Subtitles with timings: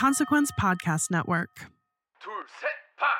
[0.00, 1.50] Consequence Podcast Network.
[2.22, 3.18] Two, set, pop.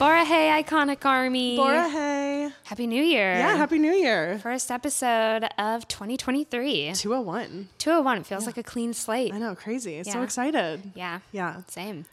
[0.00, 1.56] Borahae, Iconic Army.
[1.56, 2.37] Borahae.
[2.64, 3.34] Happy New Year.
[3.34, 4.38] Yeah, Happy New Year.
[4.42, 6.92] First episode of 2023.
[6.94, 7.68] 201.
[7.78, 9.32] 201 feels like a clean slate.
[9.32, 10.02] I know, crazy.
[10.04, 10.92] So excited.
[10.94, 11.20] Yeah.
[11.32, 11.62] Yeah.
[11.68, 12.06] Same.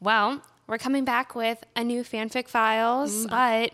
[0.00, 3.30] Well, we're coming back with a new fanfic files, mm-hmm.
[3.30, 3.72] but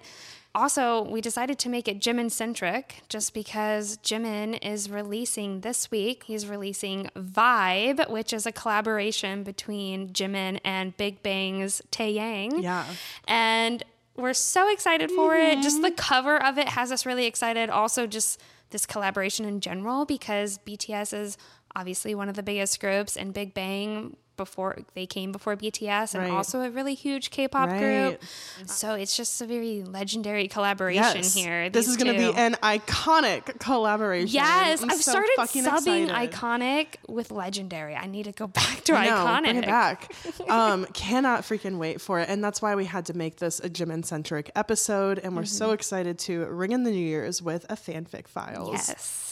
[0.55, 6.24] also we decided to make it Jimin centric just because Jimin is releasing this week.
[6.24, 12.63] He's releasing Vibe, which is a collaboration between Jimin and Big Bang's Taeyang.
[12.63, 12.85] Yeah.
[13.27, 13.83] And
[14.16, 15.62] we're so excited for it.
[15.62, 15.97] Just the mm-hmm.
[15.97, 17.71] cover of it has us really excited.
[17.71, 21.38] Also, just this collaboration in general because BTS is
[21.74, 26.23] obviously one of the biggest groups, and Big Bang before they came before BTS, and
[26.24, 26.32] Right.
[26.32, 27.79] also a really huge K-pop Right.
[27.80, 28.23] group.
[28.66, 31.34] So it's just a very legendary collaboration Yes.
[31.34, 31.71] here.
[31.71, 34.29] This is going to be an iconic collaboration.
[34.34, 36.32] Yes, I'm I've so started fucking subbing excited.
[36.32, 37.95] iconic with legendary.
[37.95, 39.43] I need to go back to I know, iconic.
[39.45, 40.12] Bring it back.
[40.51, 42.29] um, cannot freaking wait for it.
[42.29, 45.18] And that's why we had to make this a Jimin centric episode.
[45.18, 45.56] And we're Mm-hmm.
[45.59, 48.73] so excited to ring in the New Year's with a fanfic files.
[48.73, 49.32] Yes.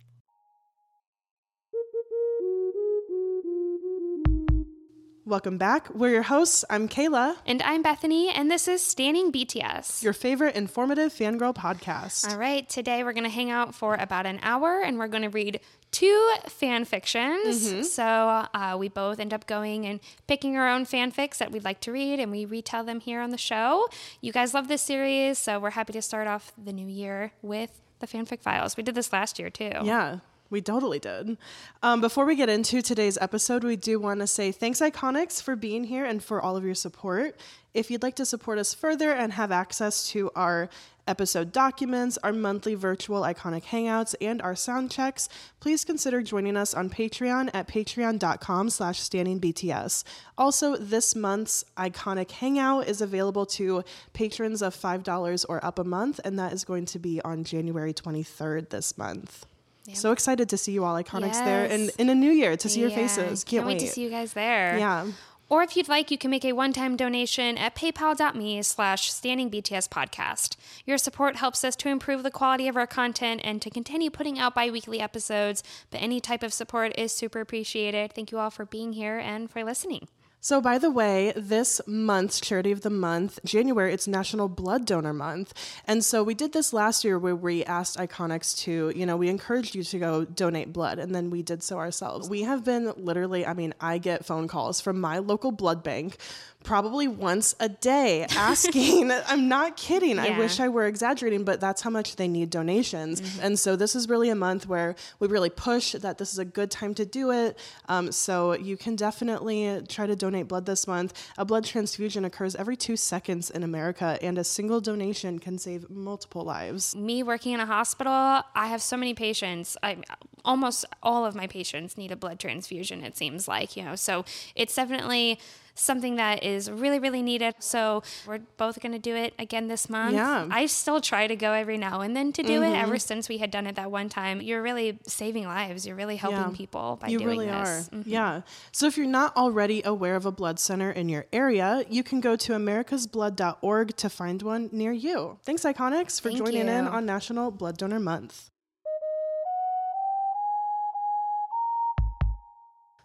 [5.31, 5.89] Welcome back.
[5.95, 6.65] We're your hosts.
[6.69, 10.03] I'm Kayla, And I'm Bethany, and this is Standing BTS.
[10.03, 12.29] your favorite informative fangirl podcast.
[12.29, 15.23] All right, today we're going to hang out for about an hour and we're going
[15.23, 17.65] to read two fan fictions.
[17.65, 17.83] Mm-hmm.
[17.83, 21.79] So uh, we both end up going and picking our own fanfics that we'd like
[21.79, 23.87] to read and we retell them here on the show.
[24.19, 27.79] You guys love this series, so we're happy to start off the new year with
[27.99, 28.75] the fanfic files.
[28.75, 29.71] We did this last year too.
[29.81, 30.17] Yeah,
[30.51, 31.37] we totally did.
[31.81, 35.55] Um, before we get into today's episode, we do want to say thanks, Iconics, for
[35.55, 37.39] being here and for all of your support.
[37.73, 40.69] If you'd like to support us further and have access to our
[41.07, 45.29] episode documents, our monthly virtual Iconic Hangouts, and our sound checks,
[45.59, 50.03] please consider joining us on Patreon at patreon.com slash standingbts.
[50.37, 56.19] Also, this month's Iconic Hangout is available to patrons of $5 or up a month,
[56.23, 59.45] and that is going to be on January 23rd this month.
[59.93, 62.79] So excited to see you all iconics there and in a new year to see
[62.79, 63.43] your Yeah, faces.
[63.43, 64.77] Can't, wait to see you guys there.
[64.77, 65.07] Yeah.
[65.49, 69.89] Or if you'd like, you can make a one-time donation at paypal.me slash standing BTS
[69.89, 70.55] podcast.
[70.85, 74.39] Your support helps us to improve the quality of our content and to continue putting
[74.39, 78.13] out bi-weekly episodes, but any type of support is super appreciated.
[78.13, 80.07] Thank you all for being here and for listening.
[80.43, 85.13] So, by the way, this month's charity of the month, January, it's National Blood Donor
[85.13, 85.53] Month.
[85.85, 89.29] And so we did this last year where we asked Iconics to, you know, we
[89.29, 92.27] encouraged you to go donate blood, and then we did so ourselves.
[92.27, 96.17] We have been literally, I mean, I get phone calls from my local blood bank
[96.63, 100.19] probably once a day asking, I'm not kidding.
[100.19, 103.21] I wish I were exaggerating, but that's how much they need donations.
[103.41, 106.45] And so this is really a month where we really push that this is a
[106.45, 107.57] good time to do it.
[107.87, 111.13] Um, so you can definitely try to donate blood this month.
[111.37, 115.89] A blood transfusion occurs every two seconds in America, and a single donation can save
[115.89, 116.95] multiple lives.
[116.95, 119.77] Me working in a hospital, I have so many patients.
[119.83, 119.97] I
[120.43, 123.03] almost all of my patients need a blood transfusion.
[123.03, 124.25] It seems like you know, so
[124.55, 125.39] it's definitely
[125.81, 127.55] something that is really really needed.
[127.59, 130.13] So we're both going to do it again this month.
[130.13, 130.47] Yeah.
[130.49, 132.75] I still try to go every now and then to do it.
[132.75, 135.85] Ever since we had done it that one time, you're really saving lives.
[135.85, 136.51] You're really helping Yeah.
[136.53, 137.89] people by you doing really this.
[137.89, 138.01] Mm-hmm.
[138.01, 138.03] are.
[138.05, 138.41] Yeah.
[138.71, 142.21] So if you're not already aware of a blood center in your area, you can
[142.21, 145.37] go to americasblood.org to find one near you.
[145.43, 148.50] Thanks, Iconics, for Thank joining in on National Blood Donor Month.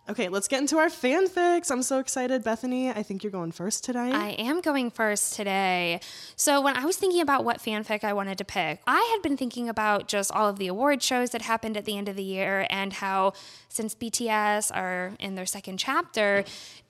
[0.09, 1.69] Okay, let's get into our fanfics.
[1.69, 2.45] I'm so excited.
[2.45, 4.13] Bethany, I think you're going first today.
[4.13, 6.01] I am going first today.
[6.37, 9.37] So, when I was thinking about what fanfic I wanted to pick, I had been
[9.37, 12.23] thinking about just all of the award shows that happened at the end of the
[12.23, 13.33] year and how,
[13.69, 16.45] since BTS are in their second chapter,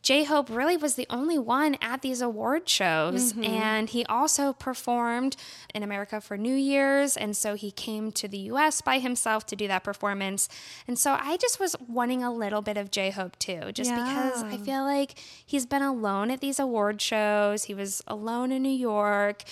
[0.07, 3.33] J Hope really was the only one at these award shows.
[3.33, 3.43] Mm-hmm.
[3.43, 5.35] And he also performed
[5.75, 7.17] in America for New Year's.
[7.17, 10.49] And so he came to the US by himself to do that performance.
[10.87, 14.45] And so I just was wanting a little bit of J Hope too, just because
[14.45, 17.65] I feel like he's been alone at these award shows.
[17.65, 19.43] He was alone in New York.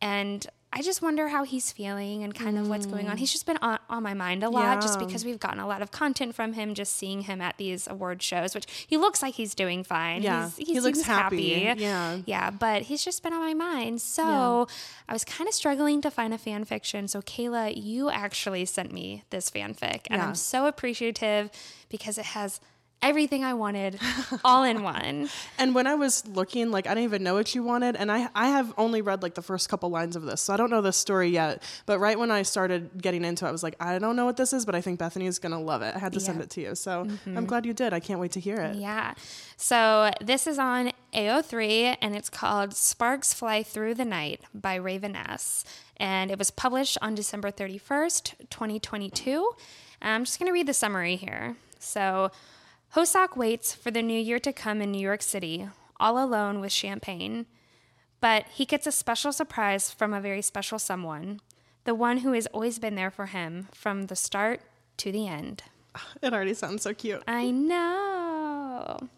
[0.00, 3.16] And I just wonder how he's feeling and kind of what's going on.
[3.16, 3.34] He's mm.
[3.34, 5.92] just been on, on my mind a lot just because we've gotten a lot of
[5.92, 9.54] content from him, just seeing him at these award shows, which he looks like he's
[9.54, 10.22] doing fine.
[10.22, 11.72] Yeah, He's, he looks seems happy.
[11.78, 12.18] Yeah.
[12.26, 14.00] Yeah, but he's just been on my mind.
[14.00, 14.66] So
[15.08, 17.06] I was kind of struggling to find a fan fiction.
[17.06, 20.26] So Kayla, you actually sent me this fanfic, and Yeah.
[20.26, 21.50] I'm so appreciative
[21.88, 22.60] because it has
[23.04, 24.00] everything I wanted
[24.44, 25.28] all in one.
[25.58, 28.28] And when I was looking, like I didn't even know what you wanted, and I
[28.34, 30.80] I have only read like the first couple lines of this, so I don't know
[30.80, 31.62] the story yet.
[31.86, 34.36] But right when I started getting into it, I was like, I don't know what
[34.36, 35.94] this is, but I think Bethany is gonna love it.
[35.94, 37.38] I had to send it to you, so mm-hmm.
[37.38, 37.92] I'm glad you did.
[37.92, 38.76] I can't wait to hear it.
[38.76, 39.14] Yeah.
[39.56, 45.14] So this is on AO3 and it's called Sparks Fly Through the Night by Raven
[45.14, 45.64] S.
[45.96, 49.52] And it was published on December 31st, 2022.
[50.02, 51.56] I'm just going to read the summary here.
[51.78, 52.30] So
[52.94, 55.68] Hoseok waits for the new year to come in New York City,
[55.98, 57.46] all alone with champagne.
[58.20, 61.40] But he gets a special surprise from a very special someone,
[61.82, 64.60] the one who has always been there for him from the start
[64.98, 65.64] to the end.
[66.22, 67.24] It already sounds so cute.
[67.26, 69.08] I know.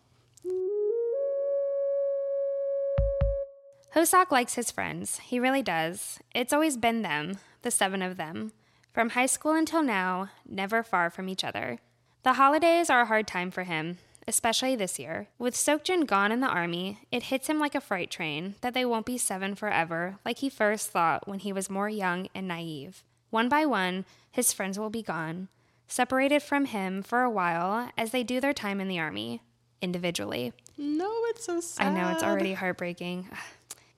[3.95, 5.19] Hoseok likes his friends.
[5.19, 6.19] He really does.
[6.35, 8.53] It's always been them, the seven of them.
[8.95, 11.79] From high school until now, never far from each other.
[12.27, 15.29] The holidays are a hard time for him, especially this year.
[15.39, 18.85] With Seokjin gone in the army, it hits him like a freight train that they
[18.85, 23.05] won't be seven forever, like he first thought when he was more young and naive.
[23.31, 25.47] One by one, his friends will be gone,
[25.87, 29.41] separated from him for a while as they do their time in the army,
[29.81, 30.53] individually.
[30.77, 31.87] No, it's so sad.
[31.87, 33.29] I know it's already heartbreaking.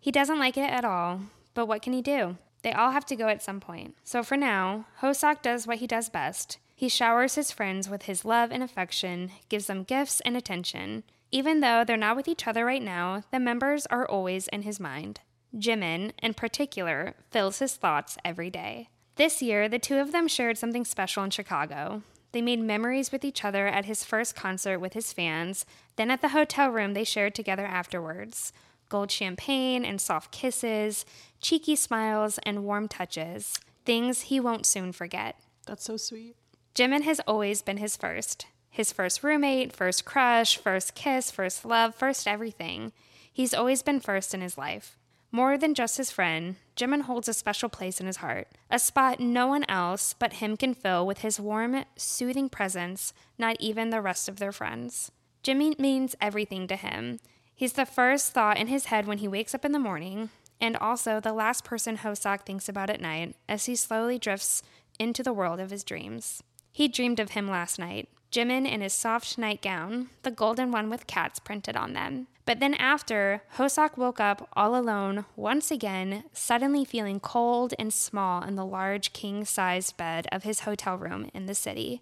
[0.01, 1.23] He doesn't like it at all,
[1.55, 2.37] but what can he do?
[2.63, 3.97] They all have to go at some point.
[4.05, 6.59] So for now, Hoseok does what he does best.
[6.79, 11.03] He showers his friends with his love and affection, gives them gifts and attention.
[11.33, 14.79] Even though they're not with each other right now, the members are always in his
[14.79, 15.19] mind.
[15.57, 18.91] Jimin, in particular, fills his thoughts every day.
[19.17, 22.03] This year, the two of them shared something special in Chicago.
[22.31, 25.67] They made memories with each other at his first concert with his fans,
[25.97, 28.53] then at the hotel room they shared together afterwards.
[28.89, 31.05] Gold champagne and soft kisses,
[31.41, 35.41] cheeky smiles and warm touches, things he won't soon forget.
[35.67, 36.37] That's so sweet.
[36.79, 38.47] Jimin has always been his first.
[38.71, 42.93] His first roommate, first crush, first kiss, first love, first everything.
[43.33, 44.97] He's always been first in his life.
[45.33, 49.19] More than just his friend, Jimin holds a special place in his heart, a spot
[49.19, 54.01] no one else but him can fill with his warm, soothing presence, not even the
[54.01, 55.11] rest of their friends.
[55.43, 57.19] Jimmy means everything to him.
[57.57, 60.31] He's the first thought in his head when he wakes up in the morning,
[60.61, 64.63] and also the last person Hoseok thinks about at night as he slowly drifts
[65.01, 66.41] into the world of his dreams.
[66.79, 71.09] He dreamed of him last night, Jimin in his soft nightgown, the golden one with
[71.09, 72.29] cats printed on them.
[72.45, 78.45] But then after, Hoseok woke up all alone once again, suddenly feeling cold and small
[78.45, 82.01] in the large king sized bed of his hotel room in the city.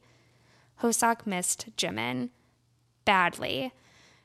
[0.83, 2.29] Hoseok missed Jimin.
[3.07, 3.73] Badly.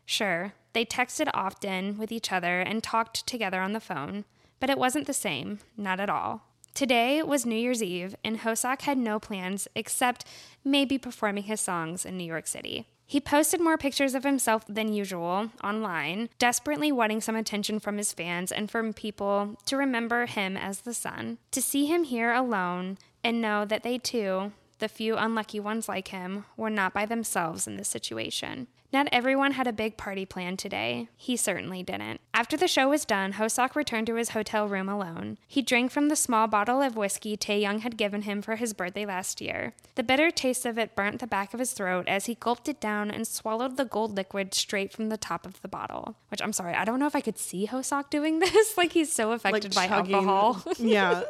[0.06, 4.26] Sure, they texted often with each other and talked together on the phone,
[4.60, 6.51] but it wasn't the same, not at all.
[6.74, 10.26] Today was New Year's Eve, and Hoseok had no plans except
[10.64, 12.88] maybe performing his songs in New York City.
[13.06, 18.14] He posted more pictures of himself than usual online, desperately wanting some attention from his
[18.14, 21.40] fans and from people to remember him as the son.
[21.52, 26.10] To see him here alone and know that they too, the few unlucky ones like
[26.10, 28.68] him, were not by themselves in this situation.
[28.94, 31.08] Not everyone had a big party planned today.
[31.16, 32.20] He certainly didn't.
[32.34, 35.38] After the show was done, Hoseok returned to his hotel room alone.
[35.48, 38.74] He drank from the small bottle of whiskey Tae Young had given him for his
[38.74, 39.76] birthday last year.
[39.96, 42.82] The bitter taste of it burnt the back of his throat as he gulped it
[42.82, 46.18] down and swallowed the gold liquid straight from the top of the bottle.
[46.28, 48.76] Which I'm sorry, I don't know if I could see Hoseok doing this.
[48.78, 50.64] like he's so affected by chugging- alcohol.
[50.78, 51.24] yeah.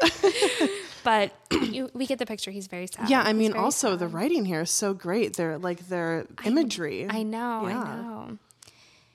[1.03, 1.31] but
[1.61, 2.51] you, we get the picture.
[2.51, 3.09] He's very sad.
[3.09, 3.99] yeah, I mean, also sad.
[3.99, 5.35] the writing here is so great.
[5.35, 7.07] They're like their imagery.
[7.09, 7.81] I know, Yeah.
[7.81, 8.37] I know.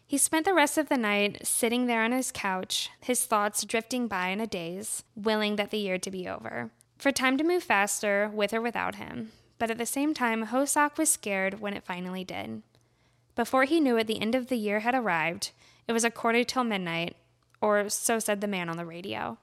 [0.08, 4.06] He spent the rest of the night sitting there on his couch, his thoughts drifting
[4.06, 6.70] by in a daze, willing that the year to be over.
[6.96, 9.32] For time to move faster, with or without him.
[9.58, 12.62] But at the same time, Hoseok was scared when it finally did.
[13.34, 15.50] Before he knew it, the end of the year had arrived.
[15.88, 17.16] It was a quarter till midnight,
[17.60, 19.38] or so said the man on the radio.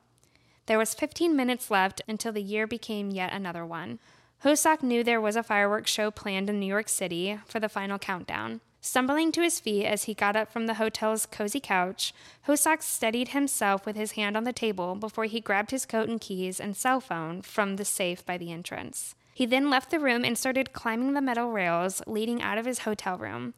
[0.66, 4.00] There was 15 minutes left until the year became yet another one.
[4.44, 8.00] Hoseok knew there was a fireworks show planned in New York City for the final
[8.00, 8.62] countdown.
[8.82, 12.14] Stumbling to his feet as he got up from the hotel's cozy couch,
[12.48, 16.20] Hoseok steadied himself with his hand on the table before he grabbed his coat and
[16.20, 19.16] keys and cell phone from the safe by the entrance.
[19.34, 22.80] He then left the room and started climbing the metal rails leading out of his
[22.80, 23.54] hotel room.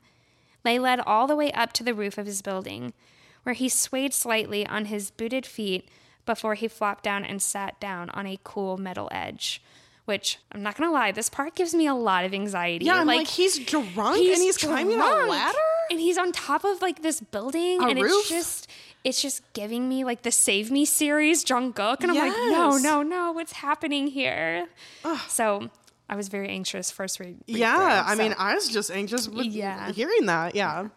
[0.63, 2.93] They led all the way up to the roof of his building,
[3.43, 5.89] where he swayed slightly on his booted feet
[6.25, 9.62] before he flopped down and sat down on a cool metal edge.
[10.05, 12.86] Which I'm not gonna lie, this part gives me a lot of anxiety.
[12.86, 15.58] Yeah, I'm like, he's drunk and he's climbing a ladder.
[15.89, 18.12] and he's on top of like this building, A and roof?
[18.20, 18.70] it's just
[19.03, 23.01] it's just giving me like the Save Me series, Jungkook, and I'm like, no, no,
[23.01, 24.67] no, what's happening here?
[25.27, 25.70] So
[26.08, 27.38] I was very anxious first read.
[27.48, 29.91] read Yeah, through, I mean, I was just anxious with Yeah.
[29.91, 30.53] hearing that.
[30.53, 30.89] Yeah.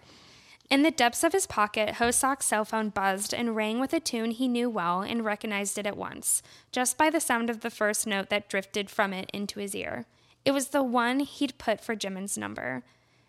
[0.70, 4.32] In the depths of his pocket, Hoseok's cell phone buzzed and rang with a tune
[4.32, 8.06] he knew well and recognized it at once, just by the sound of the first
[8.06, 10.04] note that drifted from it into his ear.
[10.44, 12.82] It was the one he'd put for Jimin's number.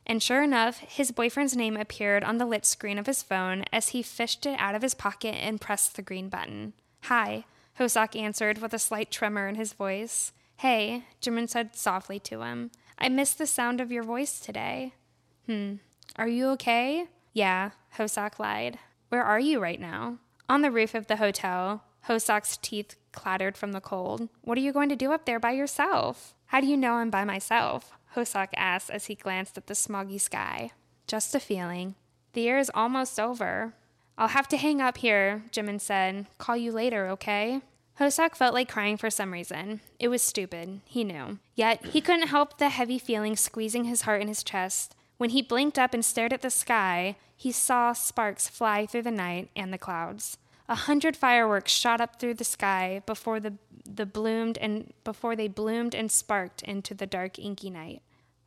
[0.06, 3.90] And sure enough, his boyfriend's name appeared on the lit screen of his phone as
[3.90, 6.74] he fished it out of his pocket and pressed the green button.
[7.04, 7.46] Hi,
[7.80, 10.34] Hoseok answered with a slight tremor in his voice.
[10.58, 12.72] Hey, Jimin said softly to him.
[12.98, 14.94] I missed the sound of your voice today.
[15.46, 15.76] Hmm.
[16.18, 17.06] Are you okay?
[17.34, 18.80] Yeah, Hoseok lied.
[19.10, 20.18] Where are you right now?
[20.48, 21.84] On the roof of the hotel.
[22.08, 24.30] Hoseok's teeth clattered from the cold.
[24.42, 26.34] What are you going to do up there by yourself?
[26.48, 27.92] How do you know I'm by myself?
[28.16, 30.72] Hoseok asked as he glanced at the smoggy sky.
[31.08, 31.96] Just a feeling.
[32.34, 33.74] The year is almost over.
[34.18, 36.26] I'll have to hang up here, Jimin said.
[36.38, 37.62] Call you later, okay?
[38.00, 39.82] Hoseok felt like crying for some reason.
[40.00, 41.40] It was stupid, he knew.
[41.56, 44.96] Yet, he couldn't help the heavy feeling squeezing his heart in his chest.
[45.20, 49.12] When he blinked up and stared at the sky, he saw sparks fly through the
[49.12, 50.38] night and the clouds.
[50.70, 55.50] A hundred fireworks shot up through the sky before the, the bloomed and before they
[55.50, 58.02] bloomed and sparked into the dark inky night.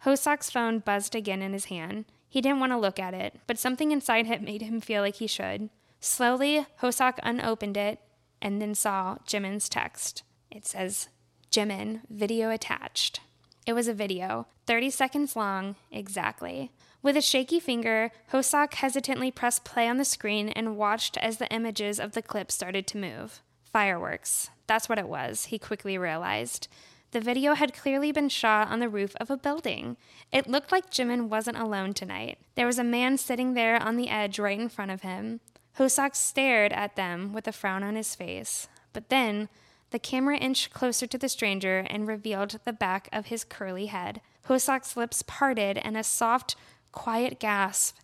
[0.07, 2.07] Hoseok's phone buzzed again in his hand.
[2.27, 5.17] He didn't want to look at it, but something inside him made him feel like
[5.17, 5.69] he should.
[6.01, 8.01] Slowly, Hoseok unopened it
[8.41, 10.23] and then saw Jimin's text.
[10.51, 11.09] It says,
[11.51, 13.21] Jimin, video attached.
[13.65, 16.73] It was a video, 30 seconds long, exactly.
[17.01, 21.53] With a shaky finger, Hoseok hesitantly pressed play on the screen and watched as the
[21.53, 23.41] images of the clip started to move.
[23.73, 24.51] Fireworks.
[24.67, 26.69] That's what it was, he quickly realized.
[27.13, 29.97] The video had clearly been shot on the roof of a building.
[30.33, 32.39] It looked like Jimin wasn't alone tonight.
[32.55, 35.41] There was a man sitting there on the edge right in front of him.
[35.79, 38.67] Hoseok stared at them with a frown on his face.
[38.93, 39.49] But then,
[39.93, 44.21] the camera inched closer to the stranger and revealed the back of his curly head.
[44.49, 46.57] Hoseok's lips parted and a soft,
[46.91, 47.97] quiet gasp.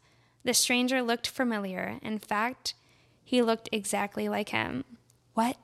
[0.44, 1.98] The stranger looked familiar.
[2.02, 2.74] In fact,
[3.24, 4.84] he looked exactly like him.
[5.34, 5.56] What?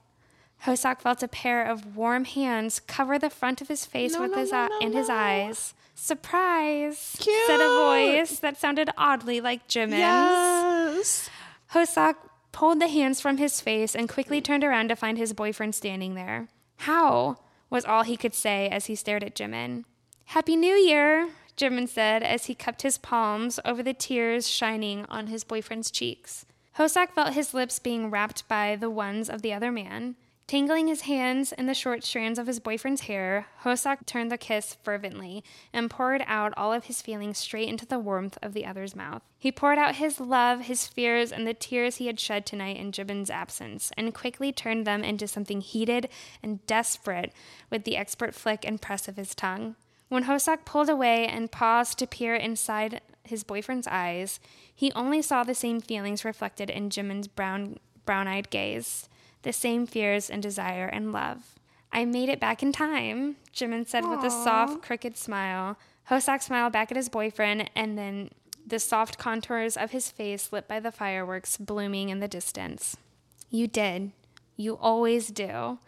[0.65, 4.33] Hoseok felt a pair of warm hands cover the front of his face No, with
[4.33, 5.75] no, his no, and his eyes.
[5.95, 6.99] Surprise!
[6.99, 9.99] said a voice that sounded oddly like Jimin's.
[9.99, 11.31] Yes.
[11.73, 12.17] Hoseok
[12.55, 16.15] pulled the hands from his face and quickly turned around to find his boyfriend standing
[16.15, 16.49] there.
[16.79, 17.37] How?
[17.69, 19.85] was all he could say as he stared at Jimin.
[20.27, 25.27] Happy New Year, Jimin said as he cupped his palms over the tears shining on
[25.27, 26.47] his boyfriend's cheeks.
[26.79, 30.15] Hoseok felt his lips being wrapped by the ones of the other man.
[30.47, 34.77] Tangling his hands in the short strands of his boyfriend's hair, Hoseok turned the kiss
[34.83, 38.95] fervently and poured out all of his feelings straight into the warmth of the other's
[38.95, 39.23] mouth.
[39.39, 42.93] He poured out his love, his fears, and the tears he had shed tonight in
[42.93, 46.11] Jimin's absence, and quickly turned them into something heated
[46.43, 47.33] and desperate
[47.71, 49.77] with the expert flick and press of his tongue.
[50.11, 54.41] When Hoseok pulled away and paused to peer inside his boyfriend's eyes,
[54.75, 59.09] he only saw the same feelings reflected in Jimin's brown, brown-eyed gaze
[59.45, 61.55] the same fears and desire and love.
[61.93, 65.79] I made it back in time, Jimin said with a soft, crooked smile.
[66.11, 68.31] Hoseok smiled back at his boyfriend, and then
[68.67, 72.97] the soft contours of his face lit by the fireworks blooming in the distance.
[73.49, 74.11] You did.
[74.57, 75.79] You always do.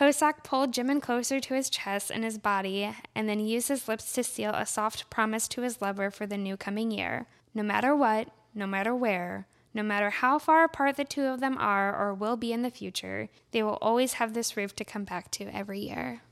[0.00, 4.12] Hoseok pulled Jimin closer to his chest and his body, and then used his lips
[4.12, 7.26] to seal a soft promise to his lover for the new coming year.
[7.54, 11.58] No matter what, no matter where, no matter how far apart the two of them
[11.58, 15.04] are or will be in the future, they will always have this roof to come
[15.04, 16.22] back to every year.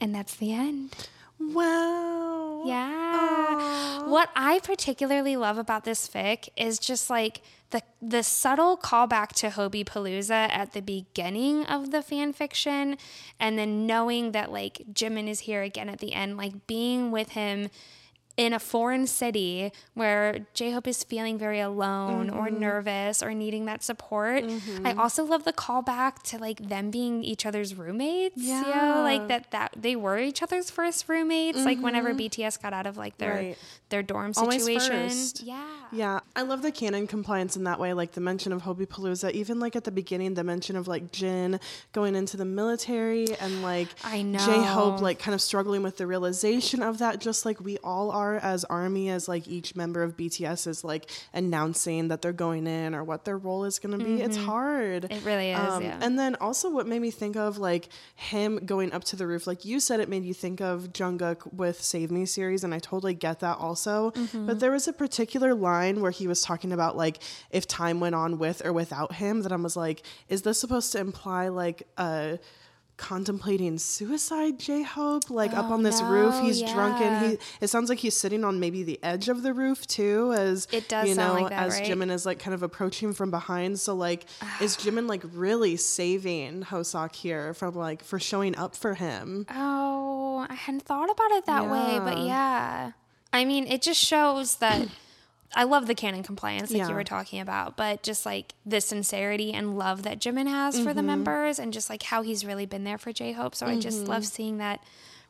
[0.00, 1.08] And that's the end.
[1.38, 2.64] Wow.
[2.64, 4.04] Yeah.
[4.08, 9.48] What I particularly love about this fic is just like the the subtle callback to
[9.48, 12.96] Hobie Palooza at the beginning of the fan fiction,
[13.38, 17.30] and then knowing that like Jimin is here again at the end, like being with
[17.30, 17.68] him
[18.36, 22.58] in a foreign city where J Hope is feeling very alone or Mm-hmm.
[22.60, 24.44] nervous or needing that support.
[24.84, 28.34] I also love the callback to like them being each other's roommates.
[28.36, 28.60] Yeah.
[28.66, 31.64] You know, like that that they were each other's first roommates.
[31.64, 33.46] Like whenever BTS got out of like their Mm-hmm.
[33.46, 33.58] Right.
[33.94, 35.08] Their dorm Always situation.
[35.08, 35.42] first.
[35.44, 35.64] Yeah.
[35.92, 37.92] Yeah, I love the canon compliance in that way.
[37.92, 41.12] Like the mention of Hobie Palooza, even like at the beginning, the mention of like
[41.12, 41.60] Jin
[41.92, 46.08] going into the military and like I J Hope like kind of struggling with the
[46.08, 50.16] realization of that, just like we all are as Army, as like each member of
[50.16, 54.04] BTS is like announcing that they're going in or what their role is going to
[54.04, 54.20] be.
[54.20, 55.04] It's hard.
[55.04, 55.12] Mm-hmm.
[55.12, 56.00] It really is, yeah.
[56.02, 59.46] And then also what made me think of like him going up to the roof,
[59.46, 62.80] like you said, it made you think of Jungkook with Save Me series, and I
[62.80, 63.83] totally get that also.
[63.86, 64.46] Mm-hmm.
[64.46, 67.18] But there was a particular line where he was talking about like
[67.50, 70.92] if time went on with or without him that I was like, is this supposed
[70.92, 72.38] to imply like a
[72.96, 77.66] contemplating suicide J Hope like up on this roof Oh, no, he's drunken he it
[77.66, 81.08] sounds like he's sitting on maybe the edge of the roof too as It does
[81.08, 81.88] you know like that, as right?
[81.90, 84.26] Jimin is like kind of approaching from behind so like
[84.60, 90.46] is Jimin like really saving Hoseok here from like for showing up for him Oh,
[90.48, 92.92] I hadn't thought about it that way, but yeah.
[93.34, 94.88] I mean, it just shows that
[95.56, 96.88] I love the canon compliance like Yeah.
[96.88, 100.94] you were talking about, but just like the sincerity and love that Jimin has for
[100.94, 103.54] the members and just like how he's really been there for J Hope.
[103.54, 104.80] So I just love seeing that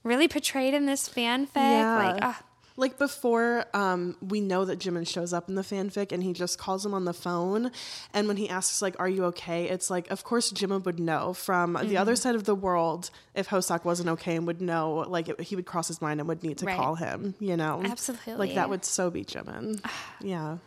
[0.03, 1.57] really portrayed in this fanfic.
[1.57, 2.43] Like, ah,
[2.77, 6.59] Like before, um, we know that Jimin shows up in the fanfic and he just
[6.59, 7.71] calls him on the phone.
[8.13, 9.69] And when he asks, like, are you okay?
[9.69, 11.97] It's like, of course, Jimin would know from the Mm-hmm.
[11.99, 15.55] other side of the world if Hoseok wasn't okay and would know, like, it, he
[15.55, 16.77] would cross his mind and would need to Right.
[16.77, 17.81] call him, you know?
[17.85, 18.35] Absolutely.
[18.35, 19.81] Like, that would so be Jimin.
[20.21, 20.59] yeah.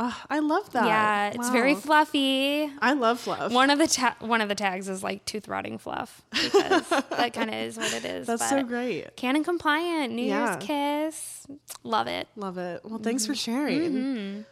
[0.00, 0.86] Ah, I love that.
[0.86, 2.70] yeah, it's very fluffy.
[2.80, 3.50] I love fluff.
[3.52, 7.32] One of the ta- one of the tags is like tooth rotting fluff because that
[7.32, 8.26] kind of is what it is.
[8.28, 9.16] That's so great.
[9.16, 10.52] Canon compliant, New Yeah.
[10.52, 11.46] Year's kiss,
[11.82, 12.28] love it.
[12.36, 12.80] Love it.
[12.84, 13.52] Well, thanks for Mm-hmm.
[13.52, 14.44] sharing.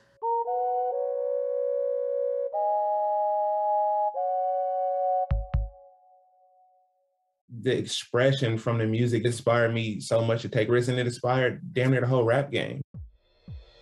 [7.62, 11.60] the expression from the music inspired me so much to take risks and it inspired
[11.72, 12.82] damn near the whole rap game.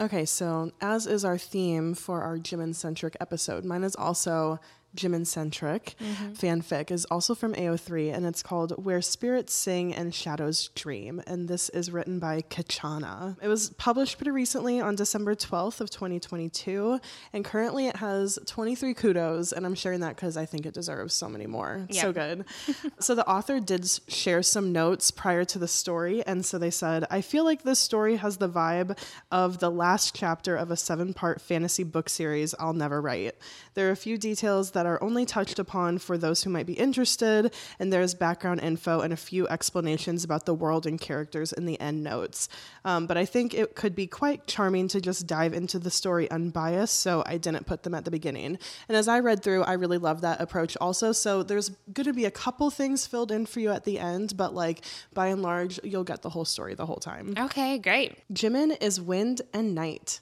[0.00, 4.60] Okay, so as is our theme for our Jimin centric episode, mine is also
[4.96, 5.94] Jimin centric.
[6.00, 6.32] Mm-hmm.
[6.32, 11.22] Fanfic is also from AO3 and it's called Where Spirits Sing and Shadows Dream.
[11.26, 13.36] And this is written by Kachana.
[13.42, 17.00] It was published pretty recently on December 12th of 2022.
[17.32, 19.52] And currently it has 23 kudos.
[19.52, 21.86] And I'm sharing that because I think it deserves so many more.
[21.88, 22.44] It's So good.
[22.98, 26.24] so the author did share some notes prior to the story.
[26.26, 28.98] And so they said, I feel like this story has the vibe
[29.30, 33.34] of the last chapter of a seven part fantasy book series I'll never write.
[33.78, 36.72] There are a few details that are only touched upon for those who might be
[36.72, 41.64] interested, and there's background info and a few explanations about the world and characters in
[41.64, 42.48] the end notes.
[42.84, 46.28] Um, but I think it could be quite charming to just dive into the story
[46.28, 48.58] unbiased, so I didn't put them at the beginning.
[48.88, 51.12] And as I read through, I really love that approach also.
[51.12, 54.36] So there's going to be a couple things filled in for you at the end,
[54.36, 57.32] but like by and large, you'll get the whole story the whole time.
[57.38, 58.16] Okay, great.
[58.34, 60.18] Jimin is wind and night.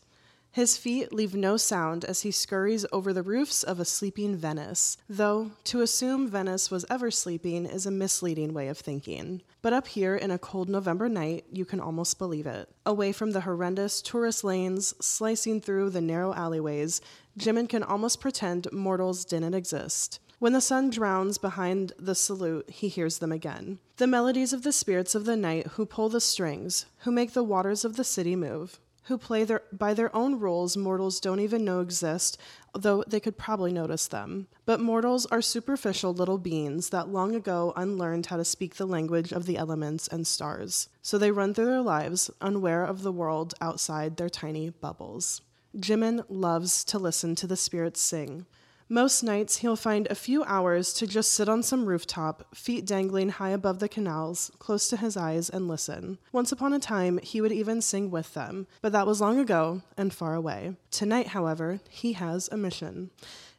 [0.57, 4.97] His feet leave no sound as he scurries over the roofs of a sleeping Venice,
[5.07, 9.43] though to assume Venice was ever sleeping is a misleading way of thinking.
[9.61, 12.71] But up here in a cold November night, you can almost believe it.
[12.87, 17.03] Away from the horrendous tourist lanes slicing through the narrow alleyways,
[17.39, 20.21] Jimin can almost pretend mortals didn't exist.
[20.39, 23.79] When the sun drowns behind the salute, he hears them again.
[23.99, 27.45] The melodies of the spirits of the night who pull the strings, who make the
[27.45, 31.65] waters of the city move, who play their, by their own rules mortals don't even
[31.65, 32.39] know exist,
[32.75, 34.49] though they could probably notice them.
[34.65, 39.33] But mortals are superficial little beings that long ago unlearned how to speak the language
[39.33, 40.89] of the elements and stars.
[41.03, 45.41] So they run through their lives, unaware of the world outside their tiny bubbles.
[45.77, 48.47] Jimin loves to listen to the spirits sing.
[48.89, 53.31] Most nights, he'll find a few hours to just sit on some rooftop, feet dangling
[53.31, 56.19] high above the canals, close to his eyes, and listen.
[56.31, 59.83] Once upon a time, he would even sing with them, but that was long ago
[59.97, 60.77] and far away.
[60.93, 63.11] Tonight, however, he has a mission.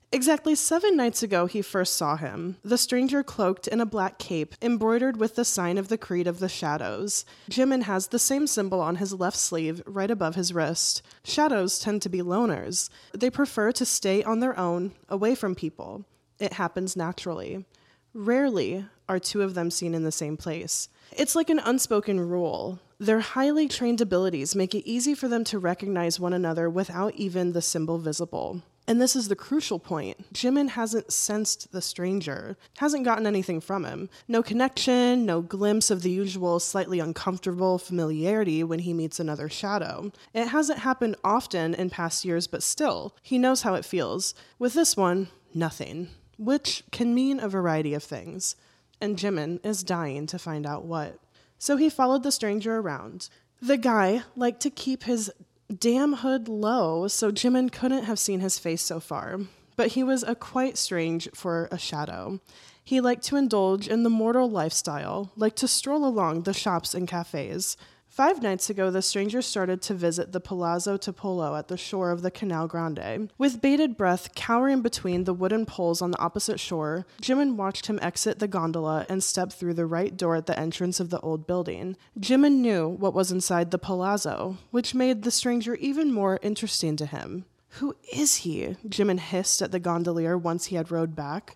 [0.10, 4.56] Exactly seven nights ago, he first saw him, the stranger cloaked in a black cape,
[4.62, 7.26] embroidered with the sign of the Creed of the Shadows.
[7.50, 11.02] Jimin has the same symbol on his left sleeve, right above his wrist.
[11.26, 12.90] Shadows tend to be loners.
[13.14, 16.06] They prefer to stay on their own, away from people.
[16.40, 17.66] It happens naturally.
[18.14, 20.88] Rarely are two of them seen in the same place.
[21.12, 22.80] It's like an unspoken rule.
[22.98, 27.52] Their highly trained abilities make it easy for them to recognize one another without even
[27.52, 28.62] the symbol visible.
[28.90, 30.34] And this is the crucial point.
[30.34, 34.10] Jimin hasn't sensed the stranger, hasn't gotten anything from him.
[34.30, 40.14] No connection, no glimpse of the usual slightly uncomfortable familiarity when he meets another shadow.
[40.34, 44.34] It hasn't happened often in past years, but still, he knows how it feels.
[44.58, 48.56] With this one, nothing, which can mean a variety of things.
[49.02, 51.20] And Jimin is dying to find out what.
[51.60, 53.30] So he followed the stranger around.
[53.62, 55.32] The guy liked to keep his
[55.74, 59.40] damn hood low, so Jimin couldn't have seen his face so far.
[59.76, 62.40] But he was a quite strange for a shadow.
[62.84, 67.08] He liked to indulge in the mortal lifestyle, liked to stroll along the shops and
[67.08, 67.78] cafes.
[68.18, 72.24] Five nights ago, the stranger started to visit the Palazzo Topolo at the shore of
[72.24, 73.32] the Canal Grande.
[73.38, 78.00] With bated breath, cowering between the wooden poles on the opposite shore, Jimin watched him
[78.02, 81.46] exit the gondola and step through the right door at the entrance of the old
[81.46, 81.96] building.
[82.20, 87.06] Jimin knew what was inside the palazzo, which made the stranger even more interesting to
[87.06, 87.46] him.
[87.74, 88.78] Who is he?
[88.88, 91.56] Jimin hissed at the gondolier once he had rowed back.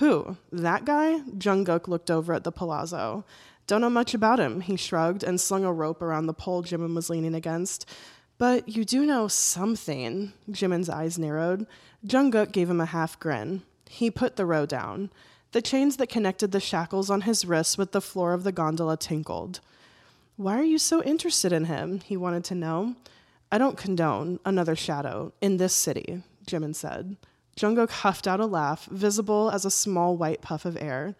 [0.00, 0.38] Who?
[0.50, 1.20] That guy?
[1.36, 3.24] Jungkook looked over at the palazzo.
[3.70, 6.92] Don't know much about him, he shrugged and slung a rope around the pole Jimin
[6.92, 7.88] was leaning against.
[8.36, 10.32] But you do know something.
[10.50, 11.68] Jimin's eyes narrowed.
[12.04, 13.62] Jungkook gave him a half grin.
[13.88, 15.12] He put the row down.
[15.52, 18.96] The chains that connected the shackles on his wrists with the floor of the gondola
[18.96, 19.60] tinkled.
[20.34, 22.00] Why are you so interested in him?
[22.00, 22.96] He wanted to know.
[23.52, 27.16] I don't condone another shadow in this city, Jimin said.
[27.56, 31.14] Jungkook huffed out a laugh, visible as a small white puff of air.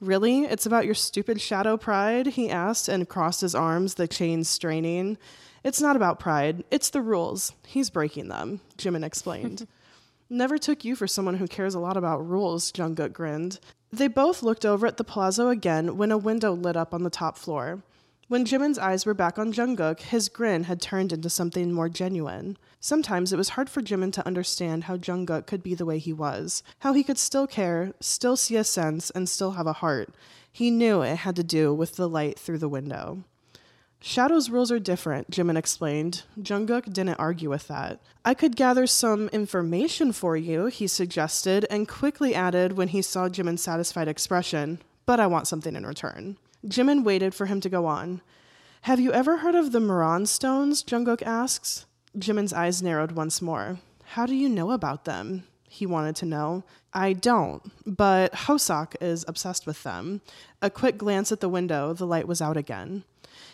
[0.00, 0.44] Really?
[0.44, 2.28] It's about your stupid shadow pride?
[2.28, 5.18] He asked and crossed his arms, the chains straining.
[5.64, 7.52] It's not about pride, it's the rules.
[7.66, 9.66] He's breaking them, Jimin explained.
[10.30, 13.58] Never took you for someone who cares a lot about rules, Jungkook grinned.
[13.92, 17.10] They both looked over at the palazzo again when a window lit up on the
[17.10, 17.82] top floor.
[18.28, 22.58] When Jimin's eyes were back on Jungkook, his grin had turned into something more genuine.
[22.78, 26.12] Sometimes it was hard for Jimin to understand how Jungkook could be the way he
[26.12, 30.12] was, how he could still care, still see a sense, and still have a heart.
[30.52, 33.24] He knew it had to do with the light through the window.
[33.98, 36.24] Shadow's rules are different, Jimin explained.
[36.38, 37.98] Jungkook didn't argue with that.
[38.26, 43.30] I could gather some information for you, he suggested, and quickly added when he saw
[43.30, 46.36] Jimin's satisfied expression, but I want something in return.
[46.66, 48.20] Jimin waited for him to go on.
[48.82, 50.82] Have you ever heard of the Murano stones?
[50.82, 51.86] Jungkook asks.
[52.16, 53.78] Jimin's eyes narrowed once more.
[54.04, 55.44] How do you know about them?
[55.68, 56.64] He wanted to know.
[56.94, 60.22] I don't, but Hoseok is obsessed with them.
[60.62, 63.04] A quick glance at the window, the light was out again.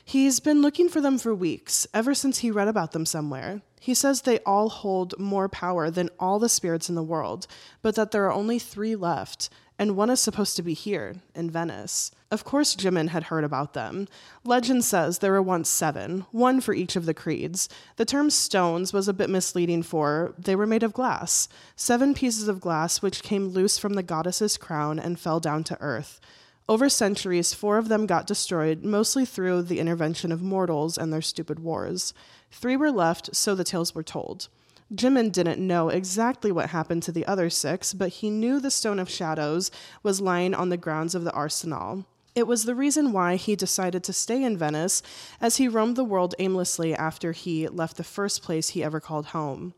[0.05, 3.63] He's been looking for them for weeks, ever since he read about them somewhere.
[3.81, 7.47] He says they all hold more power than all the spirits in the world,
[7.83, 11.51] but that there are only three left and one is supposed to be here, in
[11.51, 12.11] Venice.
[12.31, 14.09] Of course, Jimin had heard about them.
[14.45, 17.69] Legend says there were once seven, one for each of the creeds.
[17.97, 21.49] The term stones was a bit misleading for they were made of glass.
[21.77, 25.81] Seven pieces of glass which came loose from the goddess's crown and fell down to
[25.81, 26.21] earth.
[26.69, 31.21] Over centuries, four of them got destroyed, mostly through the intervention of mortals and their
[31.21, 32.15] stupid wars.
[32.51, 34.49] Three were left, so the tales were told.
[34.95, 38.99] Jimin didn't know exactly what happened to the other six, but he knew the Stone
[38.99, 39.71] of Shadows
[40.03, 42.05] was lying on the grounds of the arsenal.
[42.35, 45.03] It was the reason why he decided to stay in Venice
[45.41, 49.27] as he roamed the world aimlessly after he left the first place he ever called
[49.27, 49.75] home.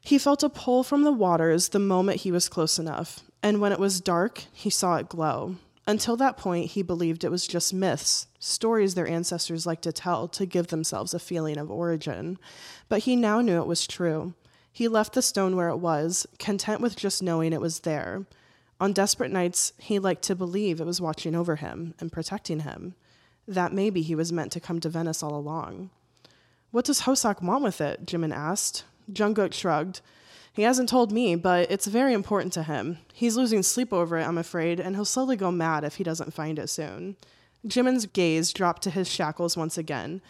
[0.00, 3.72] He felt a pull from the waters the moment he was close enough, and when
[3.72, 5.56] it was dark, he saw it glow.
[5.88, 10.28] Until that point, he believed it was just myths, stories their ancestors liked to tell
[10.28, 12.38] to give themselves a feeling of origin.
[12.90, 14.34] But he now knew it was true.
[14.70, 18.26] He left the stone where it was, content with just knowing it was there.
[18.78, 22.94] On desperate nights, he liked to believe it was watching over him and protecting him.
[23.46, 25.88] That maybe he was meant to come to Venice all along.
[26.70, 28.04] What does Hoseok want with it?
[28.04, 28.84] Jimin asked.
[29.10, 30.02] Jungkook shrugged.
[30.58, 32.98] He hasn't told me, but it's very important to him.
[33.14, 36.34] He's losing sleep over it, I'm afraid, and he'll slowly go mad if he doesn't
[36.34, 37.14] find it soon.
[37.64, 40.20] Jimin's gaze dropped to his shackles once again.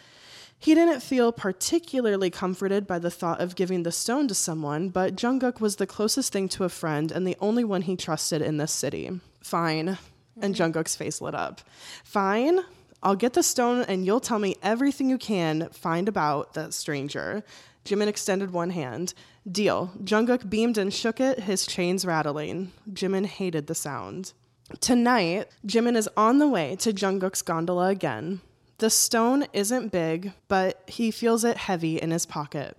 [0.59, 5.15] He didn't feel particularly comforted by the thought of giving the stone to someone, but
[5.15, 8.57] Jungkook was the closest thing to a friend and the only one he trusted in
[8.57, 9.09] this city.
[9.41, 9.97] Fine.
[10.39, 11.61] And Jungkook's face lit up.
[12.03, 12.59] Fine.
[13.01, 17.43] I'll get the stone and you'll tell me everything you can find about that stranger.
[17.85, 19.13] Jimin extended one hand.
[19.49, 19.91] Deal.
[20.03, 22.71] Jungkook beamed and shook it, his chains rattling.
[22.91, 24.33] Jimin hated the sound.
[24.79, 28.41] Tonight, Jimin is on the way to Jungkook's gondola again.
[28.77, 32.77] The stone isn't big, but he feels it heavy in his pocket.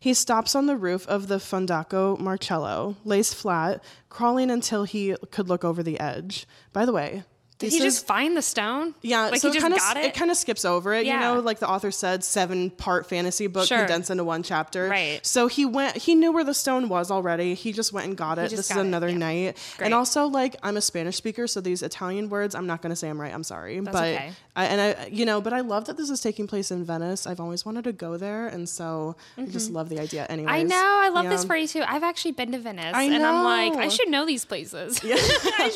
[0.00, 5.48] He stops on the roof of the Fondaco Marcello, lays flat, crawling until he could
[5.48, 6.46] look over the edge.
[6.72, 7.24] By the way,
[7.58, 8.94] Did he is- just find the stone?
[9.02, 10.14] yeah, like so he just kind of got it.
[10.14, 11.06] kind of skips over it.
[11.06, 11.14] Yeah.
[11.14, 13.78] You know, like the author said, seven part fantasy book Sure.
[13.78, 14.88] condensed into one chapter.
[14.88, 15.24] Right.
[15.24, 15.96] So he went.
[15.96, 17.54] He knew where the stone was already.
[17.54, 18.50] He just went and got it.
[18.50, 19.16] This is got it, another yeah.
[19.18, 19.56] night.
[19.78, 19.86] Great.
[19.86, 22.96] And also, like, I'm a Spanish speaker, so these Italian words, I'm not going to
[22.96, 23.32] say I'm right.
[23.32, 24.32] I'm sorry, That's but okay.
[24.54, 27.26] I, and I, you know, but I love that this is taking place in Venice.
[27.26, 30.26] I've always wanted to go there, and so I just love the idea.
[30.28, 30.54] Anyways, Mm-hmm.
[30.54, 31.00] I know.
[31.04, 31.46] I love this Yeah.
[31.46, 31.82] for you too.
[31.86, 35.00] I've actually been to Venice, I and I'm like, I should know these places.
[35.04, 35.08] I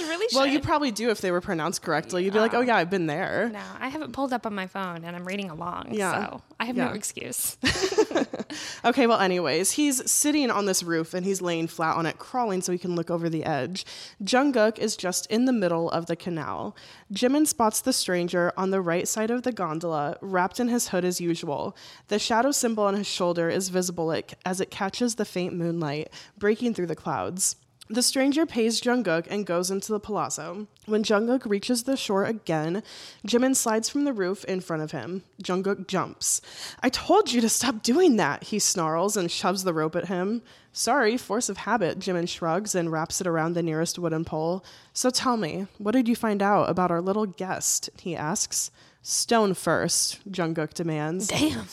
[0.08, 0.36] really should.
[0.36, 2.24] Well, you probably do if they were pronounced correctly.
[2.24, 3.50] You'd be like, oh yeah, I've been there.
[3.52, 5.88] no, I haven't pulled up on my phone, and I'm reading along.
[5.92, 6.28] Yeah.
[6.30, 6.88] So I have Yeah.
[6.88, 7.56] no excuse.
[8.84, 12.62] Okay, well, anyways, he's sitting on this roof and he's laying flat on it, crawling
[12.62, 13.84] so he can look over the edge.
[14.24, 16.74] Jungkook is just in the middle of the canal.
[17.12, 21.04] Jimin spots the stranger on the right side of the gondola, wrapped in his hood
[21.04, 21.76] as usual.
[22.08, 24.12] The shadow symbol on his shoulder is visible
[24.44, 27.56] as it catches the faint moonlight, breaking through the clouds.
[27.90, 30.68] The stranger pays Jungkook and goes into the palazzo.
[30.86, 32.84] When Jungkook reaches the shore again,
[33.26, 35.24] Jimin slides from the roof in front of him.
[35.42, 36.40] Jungkook jumps.
[36.84, 40.42] I told you to stop doing that, he snarls and shoves the rope at him.
[40.72, 44.64] Sorry, force of habit, Jimin shrugs and wraps it around the nearest wooden pole.
[44.92, 47.90] So tell me, what did you find out about our little guest?
[48.00, 48.70] he asks.
[49.02, 51.26] Stone first, Jungkook demands.
[51.26, 51.66] Damn.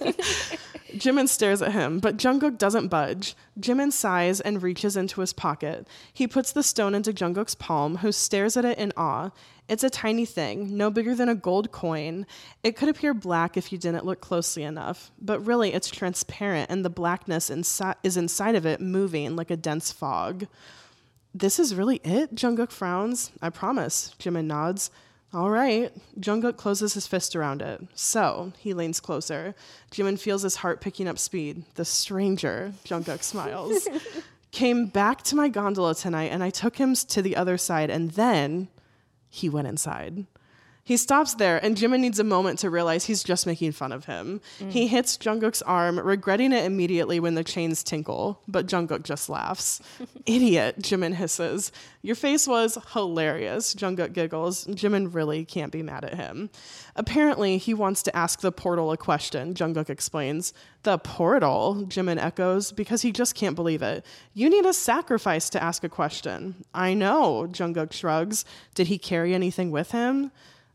[0.98, 3.34] Jimin stares at him, but Jungkook doesn't budge.
[3.58, 5.86] Jimin sighs and reaches into his pocket.
[6.12, 9.30] He puts the stone into Jungkook's palm, who stares at it in awe.
[9.68, 12.26] It's a tiny thing, no bigger than a gold coin.
[12.62, 16.84] It could appear black if you didn't look closely enough, but really it's transparent and
[16.84, 20.46] the blackness insi- is inside of it moving like a dense fog.
[21.34, 22.34] This is really it?
[22.34, 23.32] Jungkook frowns.
[23.40, 24.14] I promise.
[24.20, 24.90] Jimin nods.
[25.34, 25.92] All right.
[26.20, 27.82] Jungkook closes his fist around it.
[27.94, 29.56] So, he leans closer.
[29.90, 31.64] Jimin feels his heart picking up speed.
[31.74, 33.88] The stranger, Jungkook smiles,
[34.52, 38.12] came back to my gondola tonight and I took him to the other side and
[38.12, 38.68] then
[39.28, 40.24] he went inside.
[40.86, 44.04] He stops there, and Jimin needs a moment to realize he's just making fun of
[44.04, 44.42] him.
[44.60, 44.70] Mm.
[44.70, 49.80] He hits Jungkook's arm, regretting it immediately when the chains tinkle, but Jungkook just laughs.
[50.26, 51.72] Idiot, Jimin hisses.
[52.02, 54.66] Your face was hilarious, Jungkook giggles.
[54.66, 56.50] Jimin really can't be mad at him.
[56.96, 60.52] Apparently, he wants to ask the portal a question, Jungkook explains.
[60.82, 64.04] The portal, Jimin echoes, because he just can't believe it.
[64.34, 66.56] You need a sacrifice to ask a question.
[66.74, 68.44] I know, Jungkook shrugs.
[68.74, 70.30] Did he carry anything with him?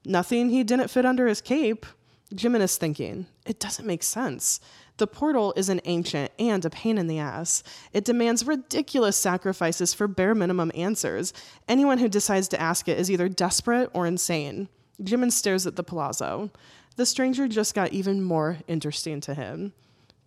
[0.06, 1.86] Nothing he didn't fit under his cape.
[2.34, 4.60] Jimin is thinking, it doesn't make sense.
[4.98, 7.64] The portal is an ancient and a pain in the ass.
[7.94, 11.34] It demands ridiculous sacrifices for bare minimum answers.
[11.68, 14.68] Anyone who decides to ask it is either desperate or insane.
[15.02, 16.52] Jimin stares at the palazzo.
[16.98, 19.74] The stranger just got even more interesting to him.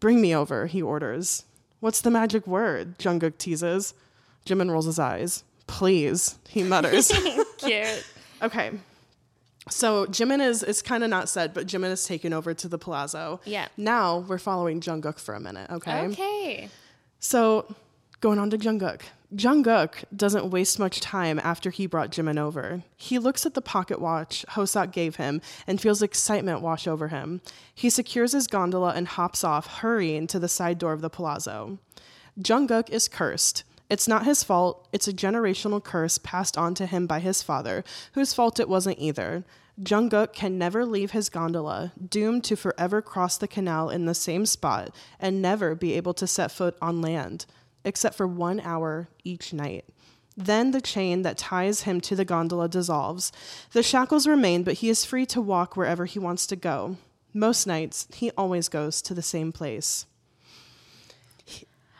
[0.00, 1.44] Bring me over, he orders.
[1.80, 2.98] What's the magic word?
[2.98, 3.94] Jungkook teases.
[4.46, 5.44] Jimin rolls his eyes.
[5.66, 7.12] Please, he mutters.
[7.58, 8.06] Cute.
[8.40, 8.72] okay.
[9.70, 12.79] So Jimin is it's kind of not said, but Jimin is taken over to the
[12.79, 13.40] palazzo.
[13.44, 13.68] Yeah.
[13.77, 16.07] Now we're following Jungkook for a minute, okay?
[16.09, 16.68] Okay.
[17.20, 17.75] So
[18.20, 19.03] going on to Jungkook.
[19.35, 22.83] Jungkook doesn't waste much time after he brought Jimin over.
[22.96, 27.40] He looks at the pocket watch Hoseok gave him and feels excitement wash over him.
[27.75, 31.79] He secures his gondola and hops off, hurrying to the side door of the palazzo.
[32.38, 33.64] Jungkook is cursed.
[33.92, 34.88] It's not his fault.
[34.90, 38.98] It's a generational curse passed on to him by his father, whose fault it wasn't
[38.98, 39.44] either.
[39.83, 44.46] Jungkook can never leave his gondola, doomed to forever cross the canal in the same
[44.46, 47.44] spot and never be able to set foot on land,
[47.85, 49.85] except for one hour each night.
[50.38, 53.31] Then the chain that ties him to the gondola dissolves.
[53.72, 56.96] The shackles remain, but he is free to walk wherever he wants to go.
[57.35, 60.07] Most nights, he always goes to the same place.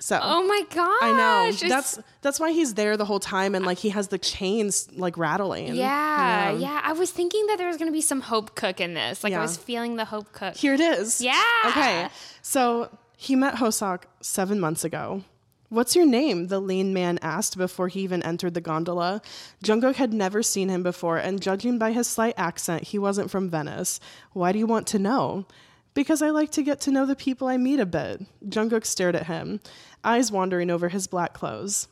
[0.03, 0.99] So Oh my gosh.
[1.03, 1.49] I know.
[1.49, 4.89] it's- That's that's why he's there the whole time and like he has the chains
[4.97, 5.75] like rattling.
[5.77, 6.81] yeah, yeah.
[6.83, 9.23] I was thinking that there was gonna be some Hopekook in this.
[9.23, 9.39] Like Yeah.
[9.39, 10.57] I was feeling the Hopekook.
[10.57, 11.21] Here it is.
[11.21, 11.41] Yeah.
[11.67, 12.09] Okay.
[12.43, 15.23] So he met Hoseok seven months ago.
[15.69, 16.49] What's your name?
[16.49, 19.23] the lean man asked before he even entered the gondola.
[19.65, 23.49] Jungkook had never seen him before, and judging by his slight accent, he wasn't from
[23.49, 23.99] Venice.
[24.35, 25.47] Why do you want to know?
[25.95, 28.23] Because I like to get to know the people I meet a bit.
[28.49, 29.61] Jungkook stared at him,
[30.03, 31.89] eyes wandering over his black clothes.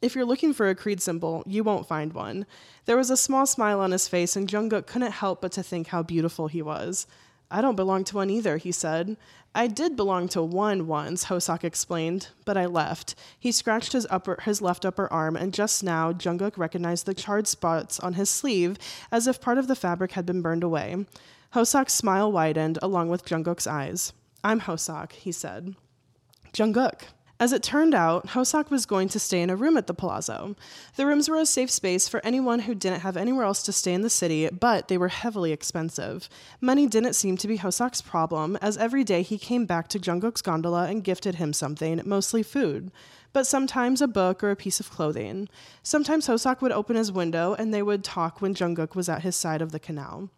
[0.00, 2.46] If you're looking for a creed symbol, you won't find one.
[2.84, 5.88] There was a small smile on his face, and Jungkook couldn't help but to think
[5.88, 7.06] how beautiful he was.
[7.50, 9.16] I don't belong to one either, he said.
[9.54, 13.14] I did belong to one once, Hoseok explained, but I left.
[13.38, 17.48] He scratched his upper his left upper arm, and just now Jungkook recognized the charred
[17.48, 18.76] spots on his sleeve
[19.10, 21.06] as if part of the fabric had been burned away.
[21.54, 24.12] Hoseok's smile widened along with Jungkook's eyes.
[24.44, 25.76] I'm Hoseok, he said.
[26.52, 27.04] Jungkook.
[27.40, 30.56] As it turned out, Hoseok was going to stay in a room at the palazzo.
[30.96, 33.94] The rooms were a safe space for anyone who didn't have anywhere else to stay
[33.94, 36.28] in the city, but they were heavily expensive.
[36.60, 40.42] Money didn't seem to be Hoseok's problem, as every day he came back to Jungkook's
[40.42, 42.90] gondola and gifted him something, mostly food
[43.32, 45.48] but sometimes a book or a piece of clothing.
[45.82, 49.36] Sometimes Hoseok would open his window and they would talk when Jungkook was at his
[49.36, 50.30] side of the canal.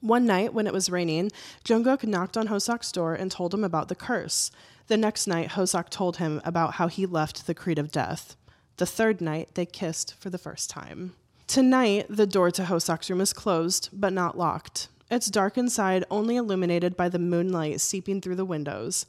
[0.00, 1.30] One night, when it was raining,
[1.64, 4.50] Jungkook knocked on Hoseok's door and told him about the curse.
[4.86, 8.36] The next night, Hoseok told him about how he left the Creed of Death.
[8.76, 11.14] The third night, they kissed for the first time.
[11.46, 14.88] Tonight, the door to Hoseok's room is closed, but not locked.
[15.10, 19.06] It's dark inside, only illuminated by the moonlight seeping through the windows.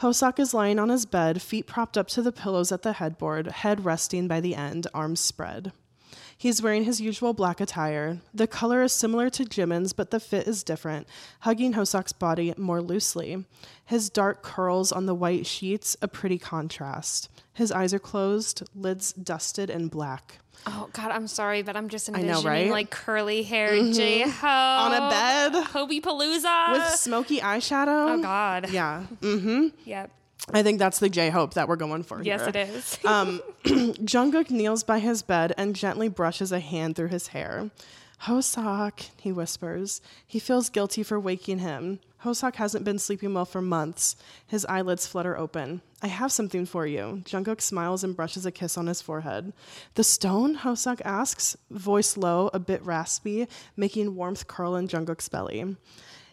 [0.00, 3.48] Hoseok is lying on his bed, feet propped up to the pillows at the headboard,
[3.48, 5.72] head resting by the end, arms spread.
[6.40, 8.18] He's wearing his usual black attire.
[8.32, 11.08] The color is similar to Jimin's, but the fit is different,
[11.40, 13.44] hugging Hoseok's body more loosely.
[13.84, 17.28] His dark curls on the white sheets, a pretty contrast.
[17.54, 20.38] His eyes are closed, lids dusted and black.
[20.66, 22.70] Oh God, I'm sorry, but I'm just I envisioning know, right?
[22.70, 23.94] like curly hair Mhm.
[23.94, 25.64] J Ho On a bed.
[25.66, 28.18] Hobie Palooza With smoky eyeshadow.
[28.18, 28.70] Oh God.
[28.70, 29.04] Yeah.
[29.20, 29.68] Mm-hmm.
[29.84, 30.10] Yep.
[30.52, 32.22] I think that's the J Hope that we're going for.
[32.22, 32.48] Yes, here.
[32.48, 32.98] it is.
[33.04, 37.70] um, Jungkook kneels by his bed and gently brushes a hand through his hair.
[38.22, 40.00] Hoseok, he whispers.
[40.26, 42.00] He feels guilty for waking him.
[42.24, 44.16] Hoseok hasn't been sleeping well for months.
[44.44, 45.82] His eyelids flutter open.
[46.02, 47.22] I have something for you.
[47.24, 49.52] Jungkook smiles and brushes a kiss on his forehead.
[49.94, 50.56] The stone?
[50.56, 55.76] Hoseok asks, voice low, a bit raspy, making warmth curl in Jungkook's belly.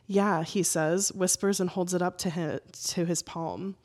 [0.08, 3.76] Yeah, he says, whispers and holds it up to him, to his palm.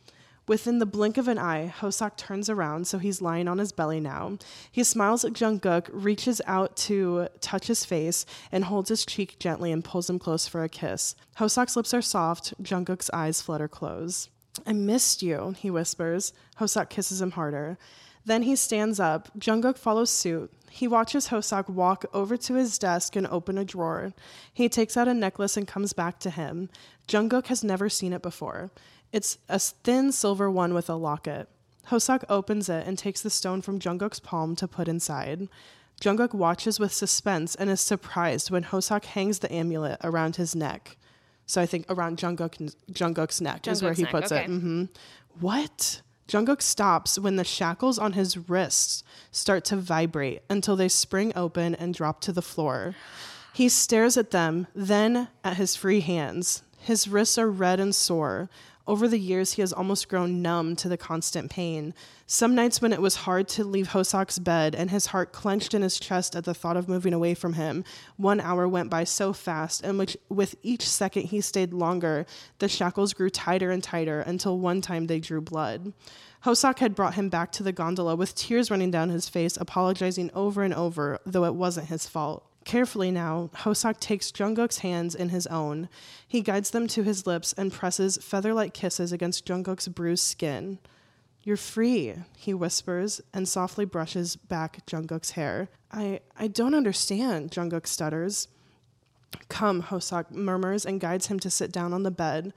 [0.50, 4.00] Within the blink of an eye, Hoseok turns around, so he's lying on his belly
[4.00, 4.36] now.
[4.68, 9.70] He smiles at Jungkook, reaches out to touch his face, and holds his cheek gently
[9.70, 11.14] and pulls him close for a kiss.
[11.38, 14.28] Hoseok's lips are soft, Jungkook's eyes flutter close.
[14.66, 16.32] I missed you, he whispers.
[16.58, 17.78] Hoseok kisses him harder.
[18.24, 19.30] Then he stands up.
[19.38, 20.52] Jungkook follows suit.
[20.68, 24.14] He watches Hoseok walk over to his desk and open a drawer.
[24.52, 26.70] He takes out a necklace and comes back to him.
[27.06, 28.72] Jungkook has never seen it before.
[29.12, 31.48] It's a thin silver one with a locket.
[31.88, 35.48] Hoseok opens it and takes the stone from Jungkook's palm to put inside.
[36.00, 40.96] Jungkook watches with suspense and is surprised when Hoseok hangs the amulet around his neck.
[41.46, 44.44] So I think around Jungkook, Jungkook's neck is where he neck, puts okay.
[44.44, 44.46] it.
[44.46, 44.84] hmm
[45.40, 46.00] What?
[46.28, 51.74] Jungkook stops when the shackles on his wrists start to vibrate until they spring open
[51.74, 52.94] and drop to the floor.
[53.52, 56.62] He stares at them, then at his free hands.
[56.78, 58.48] His wrists are red and sore.
[58.86, 61.94] Over the years, he has almost grown numb to the constant pain.
[62.26, 65.82] Some nights when it was hard to leave Hoseok's bed and his heart clenched in
[65.82, 67.84] his chest at the thought of moving away from him,
[68.16, 72.26] one hour went by so fast, and which, with each second he stayed longer,
[72.58, 75.92] the shackles grew tighter and tighter until one time they drew blood.
[76.44, 80.30] Hoseok had brought him back to the gondola with tears running down his face, apologizing
[80.34, 82.49] over and over, though it wasn't his fault.
[82.64, 85.88] Carefully now, Hoseok takes Jungkook's hands in his own.
[86.26, 90.78] He guides them to his lips and presses feather like kisses against Jungkook's bruised skin.
[91.42, 95.68] You're free, he whispers and softly brushes back Jungkook's hair.
[95.90, 98.48] I, I don't understand, Jungkook stutters.
[99.48, 102.52] Come, Hoseok murmurs and guides him to sit down on the bed.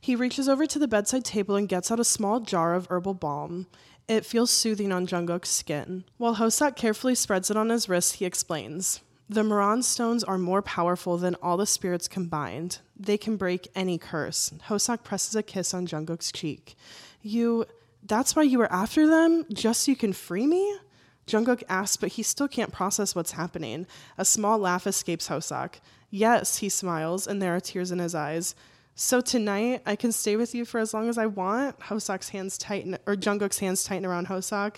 [0.00, 3.14] He reaches over to the bedside table and gets out a small jar of herbal
[3.14, 3.68] balm.
[4.06, 6.04] It feels soothing on Jungkook's skin.
[6.18, 9.00] While Hoseok carefully spreads it on his wrist, he explains.
[9.28, 12.78] The Murano stones are more powerful than all the spirits combined.
[12.98, 14.52] They can break any curse.
[14.68, 16.76] Hoseok presses a kiss on Jungkook's cheek.
[17.22, 17.66] You.
[18.04, 19.44] That's why you were after them?
[19.52, 20.78] Just so you can free me?
[21.26, 23.86] Jungkook asks, but he still can't process what's happening.
[24.16, 25.80] A small laugh escapes Hoseok.
[26.08, 28.54] Yes, he smiles, and there are tears in his eyes.
[28.94, 31.80] So tonight, I can stay with you for as long as I want?
[31.80, 34.76] Hoseok's hands tighten, or Jungkook's hands tighten around Hoseok.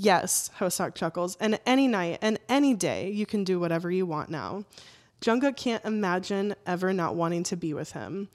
[0.00, 1.36] Yes, Hoseok chuckles.
[1.40, 4.62] And any night and any day, you can do whatever you want now.
[5.20, 8.28] Jungkook can't imagine ever not wanting to be with him.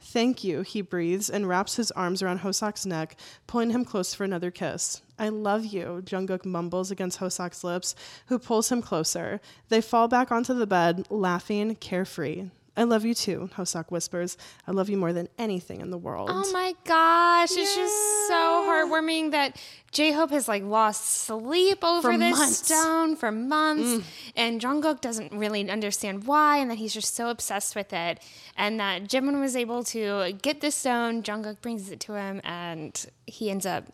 [0.00, 4.24] Thank you, he breathes and wraps his arms around Hoseok's neck, pulling him close for
[4.24, 5.02] another kiss.
[5.18, 7.94] I love you, Jungkook mumbles against Hoseok's lips,
[8.28, 9.42] who pulls him closer.
[9.68, 12.48] They fall back onto the bed, laughing, carefree.
[12.76, 14.36] I love you too, Hoseok whispers.
[14.66, 16.30] I love you more than anything in the world.
[16.32, 19.56] Oh my gosh, it's just so heartwarming that
[19.92, 22.66] J Hope has like lost sleep over For this months.
[22.66, 24.04] stone for months, Mm.
[24.36, 28.20] and Jungkook doesn't really understand why, and that he's just so obsessed with it,
[28.56, 31.22] and that Jimin was able to get this stone.
[31.22, 33.84] Jungkook brings it to him, and he ends up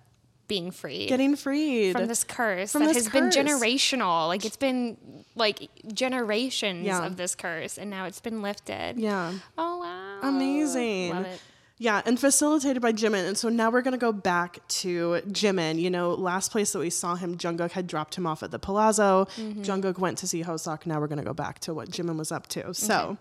[0.49, 1.09] being freed.
[1.09, 4.29] Getting freed from this curse From that this has been generational.
[4.29, 4.97] Like it's been
[5.35, 7.05] like generations Yeah.
[7.07, 8.99] of this curse, and now it's been lifted.
[8.99, 9.33] Yeah.
[9.59, 10.21] Oh wow.
[10.29, 11.11] Amazing.
[11.11, 11.41] Love it.
[11.79, 13.27] Yeah, and facilitated by Jimin.
[13.29, 15.79] And so now we're gonna go back to Jimin.
[15.79, 18.59] You know, last place that we saw him, Jungkook had dropped him off at the
[18.59, 19.27] Palazzo.
[19.37, 19.63] Mhm.
[19.65, 20.87] Jungkook went to see Hoseok.
[20.87, 22.73] Now we're gonna go back to what Jimin was up to.
[22.73, 23.19] So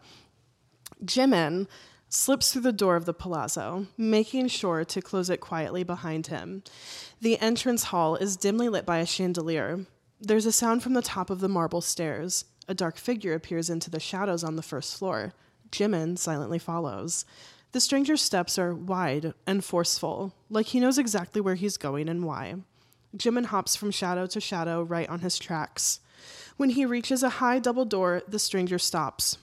[1.03, 1.67] Jimin
[2.15, 6.63] slips through the door of the palazzo, making sure to close it quietly behind him.
[7.21, 9.85] The entrance hall is dimly lit by a chandelier.
[10.19, 12.45] There's a sound from the top of the marble stairs.
[12.67, 15.33] A dark figure appears into the shadows on the first floor.
[15.71, 17.25] Jimin silently follows.
[17.73, 22.23] The stranger's steps are wide and forceful, like he knows exactly where he's going and
[22.23, 22.55] why.
[23.15, 25.99] Jimin hops from shadow to shadow right on his tracks.
[26.57, 29.37] When he reaches a high double door, the stranger stops.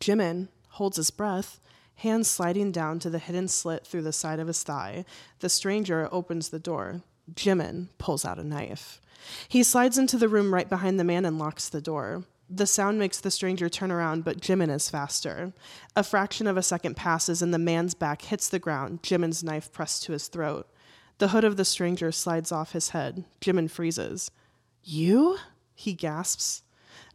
[0.00, 0.48] Jimin
[0.78, 1.60] holds his breath,
[1.96, 5.04] hands sliding down to the hidden slit through the side of his thigh.
[5.40, 7.02] The stranger opens the door.
[7.34, 9.00] Jimin pulls out a knife.
[9.48, 12.24] He slides into the room right behind the man and locks the door.
[12.48, 15.52] The sound makes the stranger turn around, but Jimin is faster.
[15.94, 19.70] A fraction of a second passes and the man's back hits the ground, Jimin's knife
[19.70, 20.66] pressed to his throat.
[21.18, 23.24] The hood of the stranger slides off his head.
[23.40, 24.30] Jimin freezes.
[24.82, 25.38] You?
[25.74, 26.62] He gasps.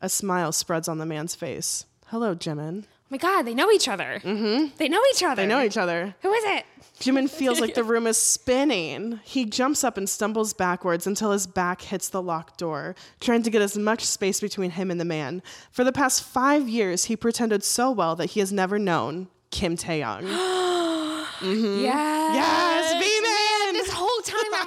[0.01, 1.85] A smile spreads on the man's face.
[2.07, 2.83] Hello, Jimin.
[3.13, 4.19] My god, they know each other.
[4.23, 4.75] Mm-hmm.
[4.77, 5.43] They know each other.
[5.43, 6.15] They know each other.
[6.23, 6.65] Who is it?
[6.99, 9.19] Jimin feels like the room is spinning.
[9.23, 13.51] He jumps up and stumbles backwards until his back hits the locked door, trying to
[13.51, 15.43] get as much space between him and the man.
[15.69, 19.77] For the past five years, he pretended so well that he has never known Kim
[19.77, 20.23] Taehyung.
[20.23, 21.83] mm-hmm.
[21.83, 22.35] Yes.
[22.35, 22.72] Yes,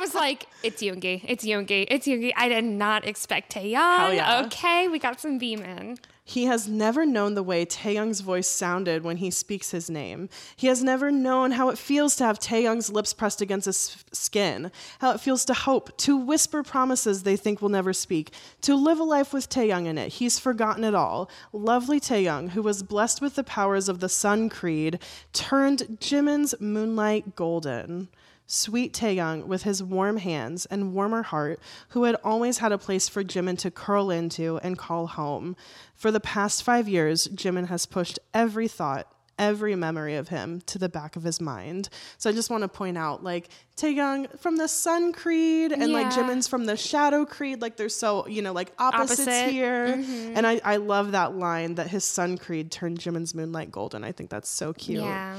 [0.06, 2.32] was like, it's Yoongi, it's Yoongi, it's Yoongi.
[2.36, 4.14] I did not expect Taehyung.
[4.14, 4.44] Yeah.
[4.46, 5.98] Okay, we got some V-Man.
[6.28, 10.28] He has never known the way Taehyung's voice sounded when he speaks his name.
[10.56, 14.72] He has never known how it feels to have Taehyung's lips pressed against his skin,
[14.98, 18.32] how it feels to hope, to whisper promises they think will never speak,
[18.62, 20.14] to live a life with Taehyung in it.
[20.14, 21.30] He's forgotten it all.
[21.52, 24.98] Lovely Taehyung, who was blessed with the powers of the Sun Creed,
[25.32, 28.08] turned Jimin's moonlight golden.
[28.46, 33.08] Sweet Taehyung, with his warm hands and warmer heart, who had always had a place
[33.08, 35.56] for Jimin to curl into and call home.
[35.94, 40.78] For the past five years, Jimin has pushed every thought, every memory of him to
[40.78, 41.88] the back of his mind.
[42.18, 46.06] So I just want to point out, like, Taehyung from the Sun Creed and like
[46.06, 46.22] Yeah.
[46.22, 49.50] Jimin's from the Shadow Creed, like they're so, you know, like opposites Opposite.
[49.50, 49.88] here.
[49.88, 50.36] Mhm.
[50.36, 54.04] And I, I love that line that his Sun Creed turned Jimin's moonlight golden.
[54.04, 55.02] I think that's so cute.
[55.02, 55.36] Yeah.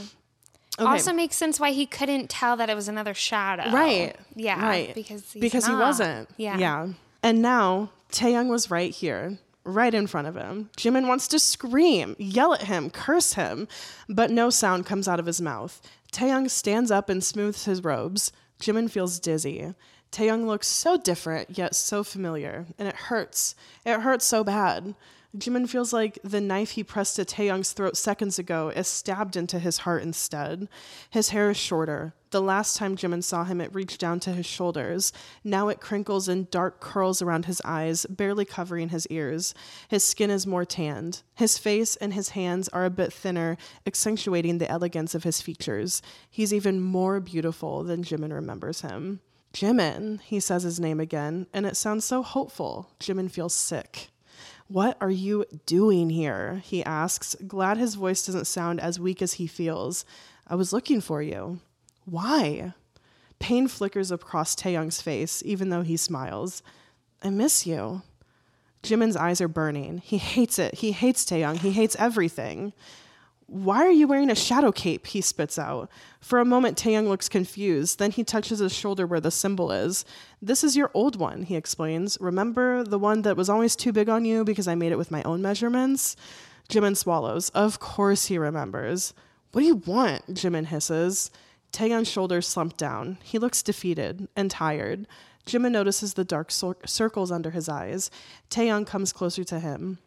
[0.80, 0.88] Okay.
[0.88, 3.71] Also makes sense why he couldn't tell that it was another shadow.
[3.71, 4.15] Right.
[4.36, 4.63] Yeah.
[4.63, 4.93] Right.
[4.93, 6.30] Because because he wasn't.
[6.38, 6.57] Yeah.
[6.57, 6.89] Yeah.
[7.23, 10.69] And now Taehyung was right here, right in front of him.
[10.78, 13.67] Jimin wants to scream, yell at him, curse him,
[14.07, 15.82] but no sound comes out of his mouth.
[16.11, 18.32] Taehyung stands up and smooths his robes.
[18.59, 19.73] Jimin feels dizzy.
[20.11, 23.55] Taehyung looks so different, yet so familiar, and it hurts.
[23.86, 24.95] It hurts so bad.
[25.38, 29.59] Jimin feels like the knife he pressed to Taehyung's throat seconds ago is stabbed into
[29.59, 30.67] his heart instead.
[31.11, 32.13] His hair is shorter.
[32.31, 35.13] The last time Jimin saw him, it reached down to his shoulders.
[35.43, 39.53] Now it crinkles in dark curls around his eyes, barely covering his ears.
[39.88, 41.21] His skin is more tanned.
[41.35, 46.01] His face and his hands are a bit thinner, accentuating the elegance of his features.
[46.29, 49.19] He's even more beautiful than Jimin remembers him.
[49.53, 52.89] Jimin, he says his name again, and it sounds so hopeful.
[52.99, 54.09] Jimin feels sick.
[54.68, 56.61] What are you doing here?
[56.65, 60.03] He asks, glad his voice doesn't sound as weak as he feels.
[60.45, 61.59] I was looking for you.
[62.05, 62.74] Why?
[63.39, 66.61] Pain flickers across Taehyung's face, even though he smiles.
[67.24, 68.01] I miss you.
[68.84, 69.99] Jimin's eyes are burning.
[69.99, 70.76] He hates it.
[70.76, 71.59] He hates Taehyung.
[71.59, 72.74] He hates everything.
[73.47, 75.07] Why are you wearing a shadow cape?
[75.07, 75.89] He spits out.
[76.19, 77.97] For a moment, Taehyung looks confused.
[77.97, 80.03] Then he touches his shoulder where the symbol is.
[80.41, 82.17] This is your old one, he explains.
[82.19, 85.11] Remember the one that was always too big on you because I made it with
[85.11, 86.17] my own measurements?
[86.67, 87.49] Jimin swallows.
[87.51, 89.13] Of course he remembers.
[89.53, 90.27] What do you want?
[90.33, 91.31] Jimin hisses.
[91.71, 93.17] Taehyung's shoulders slump down.
[93.23, 95.07] He looks defeated and tired.
[95.45, 98.11] Jimin notices the dark cir- circles under his eyes.
[98.49, 99.99] Taehyung comes closer to him.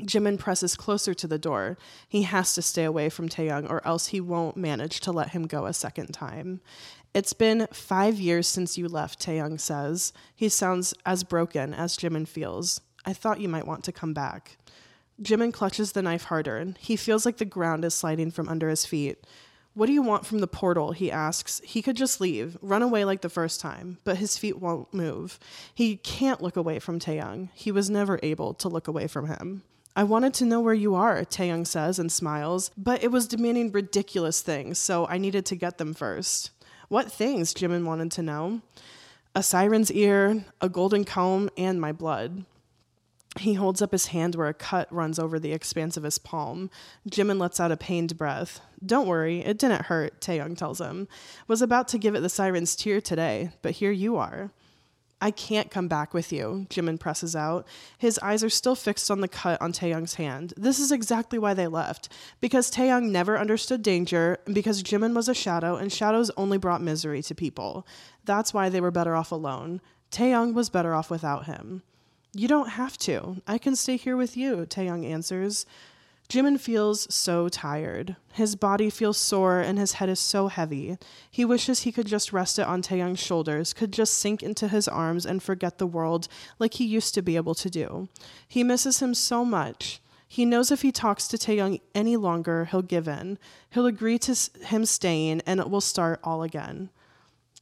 [0.00, 1.78] Jimin presses closer to the door.
[2.08, 5.46] He has to stay away from Taehyung or else he won't manage to let him
[5.46, 6.60] go a second time.
[7.14, 10.12] It's been five years since you left, Taehyung says.
[10.34, 12.80] He sounds as broken as Jimin feels.
[13.04, 14.58] I thought you might want to come back.
[15.22, 16.74] Jimin clutches the knife harder.
[16.80, 19.24] He feels like the ground is sliding from under his feet.
[19.74, 20.90] What do you want from the portal?
[20.90, 21.60] He asks.
[21.64, 25.38] He could just leave, run away like the first time, but his feet won't move.
[25.72, 27.50] He can't look away from Taehyung.
[27.54, 29.62] He was never able to look away from him.
[29.96, 33.70] I wanted to know where you are, Taehyung says and smiles, but it was demanding
[33.70, 36.50] ridiculous things, so I needed to get them first.
[36.88, 37.54] What things?
[37.54, 38.60] Jimin wanted to know.
[39.36, 42.44] A siren's ear, a golden comb, and my blood.
[43.38, 46.70] He holds up his hand where a cut runs over the expanse of his palm.
[47.08, 48.60] Jimin lets out a pained breath.
[48.84, 51.06] Don't worry, it didn't hurt, Taehyung tells him.
[51.46, 54.50] Was about to give it the siren's tear today, but here you are.
[55.24, 57.66] I can't come back with you, Jimin presses out.
[57.96, 60.52] His eyes are still fixed on the cut on Taehyung's hand.
[60.54, 62.10] This is exactly why they left.
[62.42, 67.22] Because Taehyung never understood danger, because Jimin was a shadow, and shadows only brought misery
[67.22, 67.86] to people.
[68.26, 69.80] That's why they were better off alone.
[70.10, 71.82] Taehyung was better off without him.
[72.34, 73.40] You don't have to.
[73.46, 75.64] I can stay here with you, Taehyung answers.
[76.28, 78.16] Jimin feels so tired.
[78.32, 80.96] His body feels sore and his head is so heavy.
[81.30, 84.88] He wishes he could just rest it on Taehyung's shoulders, could just sink into his
[84.88, 86.26] arms and forget the world
[86.58, 88.08] like he used to be able to do.
[88.48, 90.00] He misses him so much.
[90.26, 93.38] He knows if he talks to Taehyung any longer, he'll give in.
[93.70, 96.90] He'll agree to him staying and it will start all again.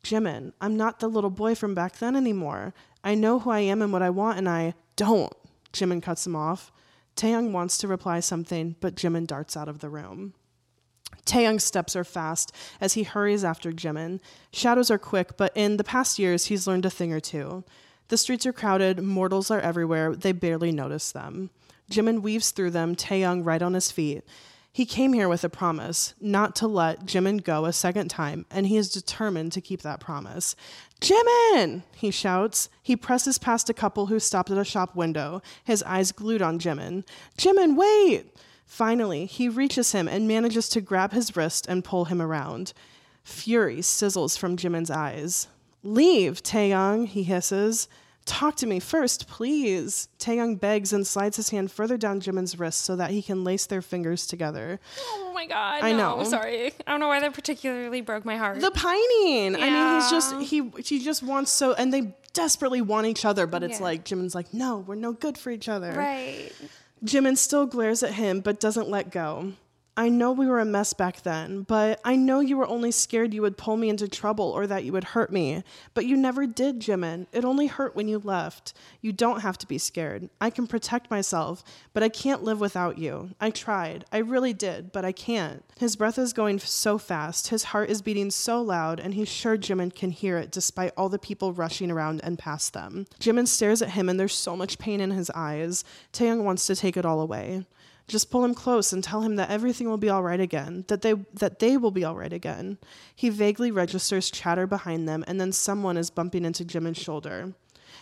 [0.02, 2.74] Jimin, I'm not the little boy from back then anymore.
[3.04, 5.32] I know who I am and what I want, and I don't.
[5.72, 6.72] Jimin cuts him off.
[7.16, 10.34] Taehyung wants to reply something, but Jimin darts out of the room.
[11.26, 14.20] Taehyung's steps are fast as he hurries after Jimin.
[14.52, 17.64] Shadows are quick, but in the past years, he's learned a thing or two.
[18.08, 21.50] The streets are crowded, mortals are everywhere, they barely notice them.
[21.90, 24.24] Jimin weaves through them, Taehyung right on his feet.
[24.74, 28.66] He came here with a promise not to let Jimin go a second time, and
[28.66, 30.56] he is determined to keep that promise.
[30.98, 31.82] Jimin!
[31.94, 32.70] He shouts.
[32.82, 36.58] He presses past a couple who stopped at a shop window, his eyes glued on
[36.58, 37.04] Jimin.
[37.36, 38.34] Jimin, wait!
[38.64, 42.72] Finally, he reaches him and manages to grab his wrist and pull him around.
[43.22, 45.48] Fury sizzles from Jimin's eyes.
[45.82, 47.88] Leave, Taehyung, he hisses.
[48.24, 50.08] Talk to me first, please.
[50.18, 53.66] Taehyung begs and slides his hand further down Jimin's wrist so that he can lace
[53.66, 54.78] their fingers together.
[55.00, 55.82] Oh my god.
[55.82, 56.24] I no, know.
[56.24, 56.66] Sorry.
[56.86, 58.60] I don't know why that particularly broke my heart.
[58.60, 59.52] The pining.
[59.54, 59.64] Yeah.
[59.66, 63.46] I mean, he's just he he just wants so and they desperately want each other,
[63.46, 63.84] but it's Yeah.
[63.84, 66.50] like Jimin's like, "No, we're no good for each other." right.
[67.04, 69.54] Jimin still glares at him but doesn't let go.
[69.94, 73.34] I know we were a mess back then, but I know you were only scared
[73.34, 75.64] you would pull me into trouble or that you would hurt me.
[75.92, 77.26] But you never did, Jimin.
[77.30, 78.72] It only hurt when you left.
[79.02, 80.30] You don't have to be scared.
[80.40, 81.62] I can protect myself,
[81.92, 83.30] but I can't live without you.
[83.38, 84.06] I tried.
[84.10, 85.62] I really did, but I can't.
[85.78, 89.58] His breath is going so fast, his heart is beating so loud, and he's sure
[89.58, 93.06] Jimin can hear it despite all the people rushing around and past them.
[93.20, 95.84] Jimin stares at him, and there's so much pain in his eyes.
[96.14, 97.66] Taehyung wants to take it all away.
[98.08, 101.02] Just pull him close and tell him that everything will be all right again, that
[101.02, 102.78] they that they will be all right again.
[103.14, 107.54] He vaguely registers chatter behind them, and then someone is bumping into Jimin's shoulder.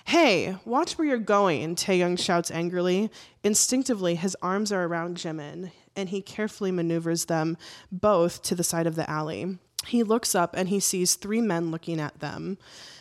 [0.06, 3.10] Hey, watch where you're going, Taehyung shouts angrily.
[3.44, 7.56] Instinctively, his arms are around Jimin, and he carefully maneuvers them
[7.92, 9.58] both to the side of the alley.
[9.86, 12.58] He looks up and he sees three men looking at them.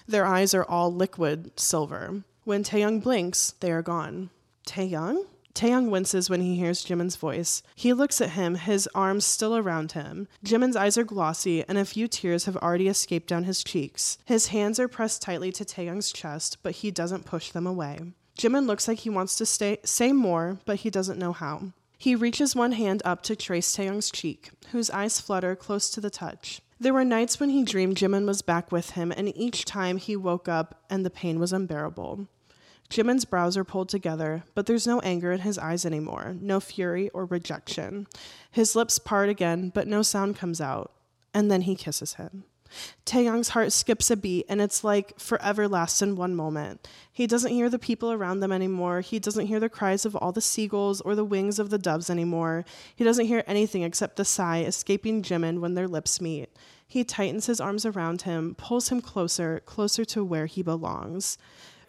[0.07, 2.23] Their eyes are all liquid silver.
[2.43, 4.29] When Taehyung blinks, they are gone.
[4.65, 5.25] Taehyung?
[5.53, 7.61] Taehyung winces when he hears Jimin's voice.
[7.75, 10.27] He looks at him, his arms still around him.
[10.43, 14.17] Jimin's eyes are glossy, and a few tears have already escaped down his cheeks.
[14.25, 17.99] His hands are pressed tightly to Taehyung's chest, but he doesn't push them away.
[18.37, 21.73] Jimin looks like he wants to stay, say more, but he doesn't know how.
[21.97, 26.09] He reaches one hand up to trace Taehyung's cheek, whose eyes flutter close to the
[26.09, 26.61] touch.
[26.79, 30.15] There were nights when he dreamed Jimin was back with him, and each time he
[30.15, 32.27] woke up and the pain was unbearable.
[32.89, 37.09] Jimin's brows are pulled together, but there's no anger in his eyes anymore, no fury
[37.09, 38.07] or rejection.
[38.49, 40.91] His lips part again, but no sound comes out.
[41.31, 42.45] And then he kisses him.
[43.05, 46.87] Taehyung's heart skips a beat, and it's like forever lasts in one moment.
[47.11, 49.01] He doesn't hear the people around them anymore.
[49.01, 52.09] He doesn't hear the cries of all the seagulls or the wings of the doves
[52.09, 52.65] anymore.
[52.95, 56.49] He doesn't hear anything except the sigh escaping Jimin when their lips meet.
[56.87, 61.37] He tightens his arms around him, pulls him closer, closer to where he belongs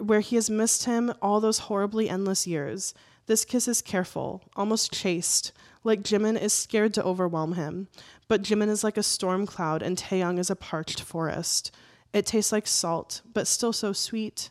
[0.00, 2.94] where he has missed him all those horribly endless years.
[3.26, 5.52] This kiss is careful, almost chaste,
[5.84, 7.88] like Jimin is scared to overwhelm him.
[8.28, 11.70] But Jimin is like a storm cloud and Taehyung is a parched forest.
[12.12, 14.50] It tastes like salt, but still so sweet.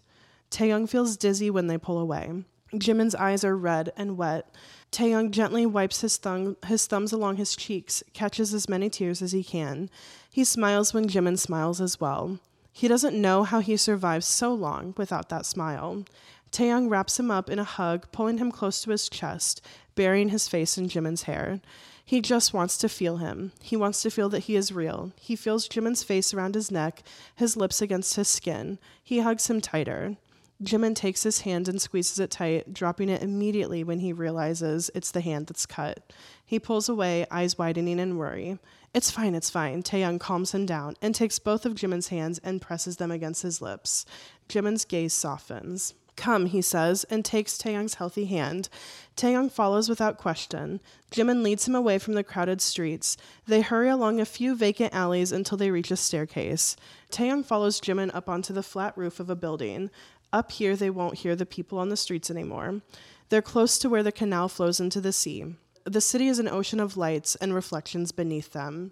[0.50, 2.44] Taehyung feels dizzy when they pull away.
[2.74, 4.54] Jimin's eyes are red and wet.
[4.92, 9.32] Taehyung gently wipes his, thumb, his thumbs along his cheeks, catches as many tears as
[9.32, 9.90] he can.
[10.32, 12.40] He smiles when Jimin smiles as well.
[12.80, 16.06] He doesn't know how he survived so long without that smile.
[16.50, 19.62] Taehyung wraps him up in a hug, pulling him close to his chest,
[19.96, 21.60] burying his face in Jimin's hair.
[22.06, 23.52] He just wants to feel him.
[23.62, 25.12] He wants to feel that he is real.
[25.20, 27.04] He feels Jimin's face around his neck,
[27.36, 28.80] his lips against his skin.
[29.04, 30.16] He hugs him tighter.
[30.62, 35.12] Jimin takes his hand and squeezes it tight, dropping it immediately when he realizes it's
[35.12, 36.12] the hand that's cut.
[36.46, 38.60] He pulls away, eyes widening in worry.
[38.94, 39.84] It's fine, it's fine.
[39.84, 43.62] Taehyung calms him down and takes both of Jimin's hands and presses them against his
[43.62, 44.06] lips.
[44.50, 45.94] Jimin's gaze softens.
[46.18, 48.68] Come, he says, and takes Taehyung's healthy hand.
[49.16, 50.82] Taehyung follows without question.
[51.12, 53.16] Jimin leads him away from the crowded streets.
[53.48, 56.76] They hurry along a few vacant alleys until they reach a staircase.
[57.10, 59.90] Taehyung follows Jimin up onto the flat roof of a building.
[60.32, 62.82] Up here, they won't hear the people on the streets anymore.
[63.30, 65.56] They're close to where the canal flows into the sea.
[65.86, 68.92] The city is an ocean of lights and reflections beneath them.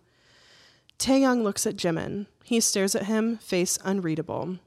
[0.97, 2.25] Taehyung looks at Jimin.
[2.43, 4.57] He stares at him, face unreadable.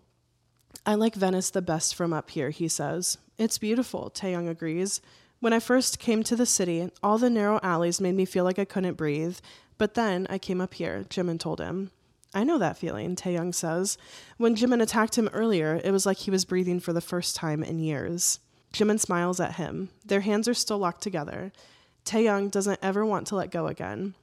[0.86, 3.18] I like Venice the best from up here, he says.
[3.36, 5.00] It's beautiful, Taehyung agrees.
[5.40, 8.58] When I first came to the city, all the narrow alleys made me feel like
[8.58, 9.38] I couldn't breathe.
[9.78, 11.90] But then I came up here, Jimin told him.
[12.32, 13.98] I know that feeling, Taehyung says.
[14.36, 17.62] When Jimin attacked him earlier, it was like he was breathing for the first time
[17.62, 18.38] in years.
[18.72, 19.90] Jimin smiles at him.
[20.04, 21.52] Their hands are still locked together.
[22.04, 24.14] Taehyung doesn't ever want to let go again.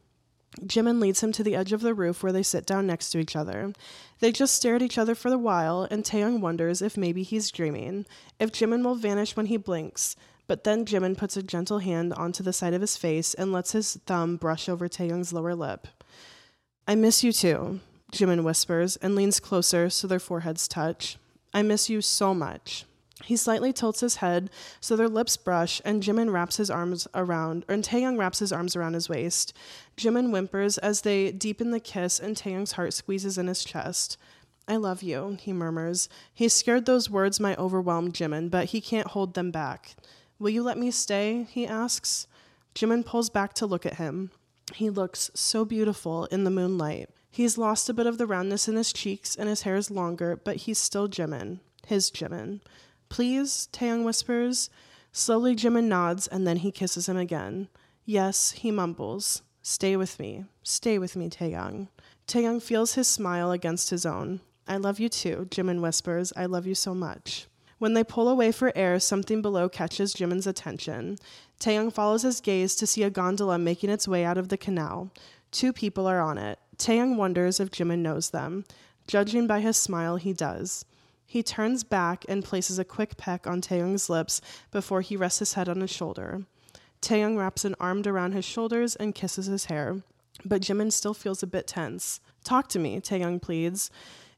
[0.61, 3.19] Jimin leads him to the edge of the roof where they sit down next to
[3.19, 3.73] each other.
[4.19, 7.51] They just stare at each other for a while, and Taehyung wonders if maybe he's
[7.51, 8.05] dreaming,
[8.39, 10.15] if Jimin will vanish when he blinks.
[10.47, 13.73] But then Jimin puts a gentle hand onto the side of his face and lets
[13.73, 15.87] his thumb brush over Taehyung's lower lip.
[16.87, 17.81] I miss you too,
[18.11, 21.17] Jimin whispers and leans closer so their foreheads touch.
[21.53, 22.85] I miss you so much.
[23.23, 24.49] He slightly tilts his head
[24.79, 28.75] so their lips brush, and Jimin wraps his arms around, or Taehyung wraps his arms
[28.75, 29.53] around his waist.
[29.97, 34.17] Jimin whimpers as they deepen the kiss, and Taehyung's heart squeezes in his chest.
[34.67, 36.09] I love you, he murmurs.
[36.33, 39.95] He scared those words might overwhelm Jimin, but he can't hold them back.
[40.39, 41.47] Will you let me stay?
[41.49, 42.27] he asks.
[42.75, 44.29] Jimin pulls back to look at him.
[44.75, 47.09] He looks so beautiful in the moonlight.
[47.29, 50.35] He's lost a bit of the roundness in his cheeks, and his hair is longer,
[50.35, 51.59] but he's still Jimin.
[51.85, 52.61] His Jimin.
[53.09, 54.69] Please, Taehyung whispers.
[55.11, 57.69] Slowly, Jimin nods, and then he kisses him again.
[58.05, 59.41] Yes, he mumbles.
[59.61, 60.45] Stay with me.
[60.63, 61.89] Stay with me, Taehyung.
[62.27, 64.41] Taehyung feels his smile against his own.
[64.67, 66.33] I love you too, Jimin whispers.
[66.35, 67.47] I love you so much.
[67.79, 71.17] When they pull away for air, something below catches Jimin's attention.
[71.59, 75.11] Taehyung follows his gaze to see a gondola making its way out of the canal.
[75.51, 76.59] Two people are on it.
[76.77, 78.65] Taehyung wonders if Jimin knows them.
[79.07, 80.85] Judging by his smile, he does.
[81.25, 85.53] He turns back and places a quick peck on Taehyung's lips before he rests his
[85.53, 86.43] head on his shoulder.
[87.01, 90.01] Taehyung wraps an arm around his shoulders and kisses his hair,
[90.45, 92.19] but Jimin still feels a bit tense.
[92.43, 93.91] Talk to me, Taehyung pleads.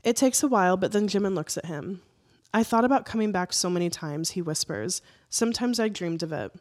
[0.04, 2.02] It takes a while, but then Jimin looks at him.
[2.54, 5.02] I thought about coming back so many times, he whispers.
[5.30, 6.52] Sometimes I dreamed of it.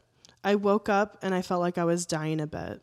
[0.44, 2.82] I woke up and I felt like I was dying a bit.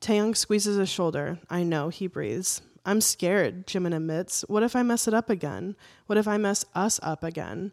[0.00, 1.38] Taehyung squeezes his shoulder.
[1.50, 2.62] I know, he breathes.
[2.86, 4.42] I'm scared, Jimin admits.
[4.48, 5.76] What if I mess it up again?
[6.06, 7.72] What if I mess us up again?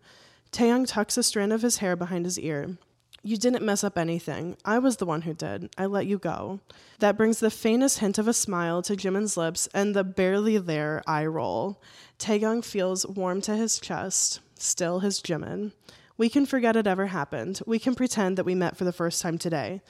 [0.51, 2.77] Taehyung tucks a strand of his hair behind his ear.
[3.23, 4.57] You didn't mess up anything.
[4.63, 5.69] I was the one who did.
[5.77, 6.59] I let you go.
[6.99, 11.03] That brings the faintest hint of a smile to Jimin's lips and the barely there
[11.07, 11.81] eye roll.
[12.19, 14.39] Taehyung feels warm to his chest.
[14.55, 15.73] Still his Jimin.
[16.17, 17.61] We can forget it ever happened.
[17.65, 19.81] We can pretend that we met for the first time today.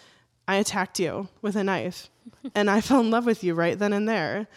[0.48, 2.10] I attacked you with a knife,
[2.56, 4.48] and I fell in love with you right then and there.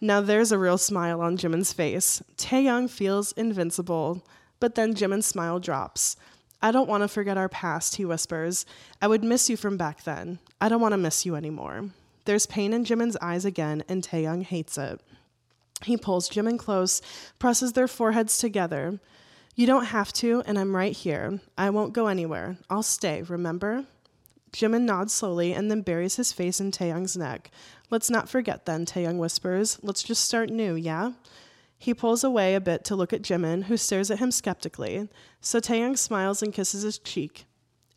[0.00, 2.22] Now there's a real smile on Jimin's face.
[2.36, 4.24] Taehyung feels invincible,
[4.60, 6.16] but then Jimin's smile drops.
[6.60, 8.66] I don't want to forget our past, he whispers.
[9.00, 10.38] I would miss you from back then.
[10.60, 11.90] I don't want to miss you anymore.
[12.24, 15.00] There's pain in Jimin's eyes again, and Taehyung hates it.
[15.84, 17.00] He pulls Jimin close,
[17.38, 18.98] presses their foreheads together.
[19.54, 21.40] You don't have to, and I'm right here.
[21.56, 22.58] I won't go anywhere.
[22.68, 23.86] I'll stay, remember?
[24.52, 27.50] Jimin nods slowly and then buries his face in Taehyung's neck.
[27.90, 29.78] Let's not forget then, Taehyung whispers.
[29.82, 31.12] Let's just start new, yeah?
[31.78, 35.08] He pulls away a bit to look at Jimin, who stares at him skeptically.
[35.40, 37.46] So Taehyung smiles and kisses his cheek.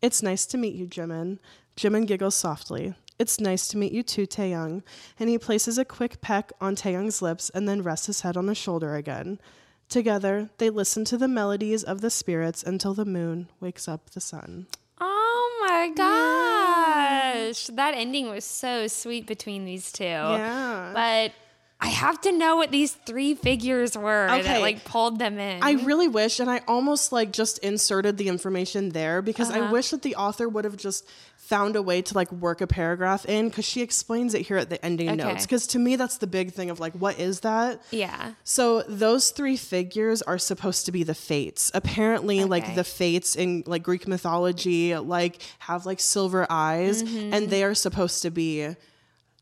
[0.00, 1.38] It's nice to meet you, Jimin.
[1.76, 2.94] Jimin giggles softly.
[3.18, 4.82] It's nice to meet you too, Taehyung.
[5.18, 8.48] And he places a quick peck on Taehyung's lips and then rests his head on
[8.48, 9.40] his shoulder again.
[9.88, 14.20] Together, they listen to the melodies of the spirits until the moon wakes up the
[14.20, 14.66] sun.
[15.82, 17.66] My gosh.
[17.66, 20.04] That ending was so sweet between these two.
[20.04, 20.92] Yeah.
[20.94, 21.32] But
[21.84, 25.62] I have to know what these three figures were that like pulled them in.
[25.64, 29.72] I really wish, and I almost like just inserted the information there because I Uh-huh.
[29.72, 31.04] wish that the author would have just
[31.36, 34.70] found a way to like work a paragraph in because she explains it here at
[34.70, 35.16] the ending Okay.
[35.24, 35.44] notes.
[35.44, 37.82] Because to me, that's the big thing of like, what is that?
[37.90, 38.34] yeah.
[38.44, 41.72] So those three figures are supposed to be the fates.
[41.74, 47.34] Apparently, like the fates in like Greek mythology, like have like silver eyes, Mm-hmm.
[47.34, 48.76] and they are supposed to be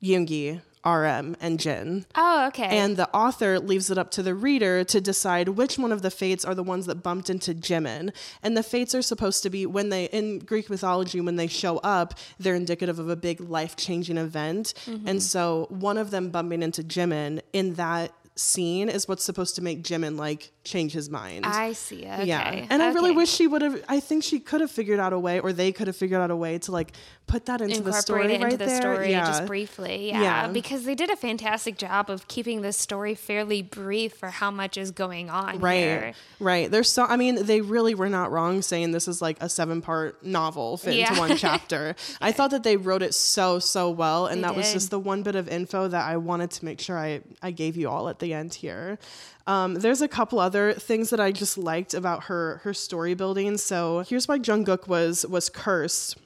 [0.02, 2.06] Yoongi, RM, and Jin.
[2.14, 2.78] Oh, okay.
[2.78, 6.10] And the author leaves it up to the reader to decide which one of the
[6.10, 8.12] fates are the ones that bumped into Jimin.
[8.42, 11.78] And the fates are supposed to be when they in Greek mythology when they show
[11.78, 14.72] up, they're indicative of a big life-changing event.
[14.86, 15.08] Mm-hmm.
[15.08, 19.62] And so one of them bumping into Jimin in that scene is what's supposed to
[19.62, 21.46] make Jimin like change his mind.
[21.46, 22.02] I see.
[22.04, 22.26] Okay.
[22.26, 22.66] Yeah.
[22.68, 25.18] And I really wish she would have I think she could have figured out a
[25.18, 26.92] way or they could have figured out a way to like
[27.26, 28.80] put that into the story it into right the there.
[28.80, 29.24] story yeah.
[29.24, 30.08] just briefly.
[30.08, 30.48] Yeah, Yeah.
[30.48, 34.76] because they did a fantastic job of keeping the story fairly brief for how much
[34.76, 35.76] is going on Right.
[35.78, 36.12] here.
[36.40, 36.70] Right.
[36.70, 39.80] There's so I mean, they really were not wrong saying this is like a seven
[39.80, 41.08] part novel fit Yeah.
[41.08, 41.96] into one chapter.
[42.20, 44.26] I thought that they wrote it so, so well.
[44.26, 46.80] And They that was just the one bit of info that I wanted to make
[46.80, 48.98] sure I, I gave you all at the end here.
[49.46, 53.56] Um, there's a couple other things that I just liked about her her story building.
[53.58, 56.18] So here's why Jungkook was was cursed.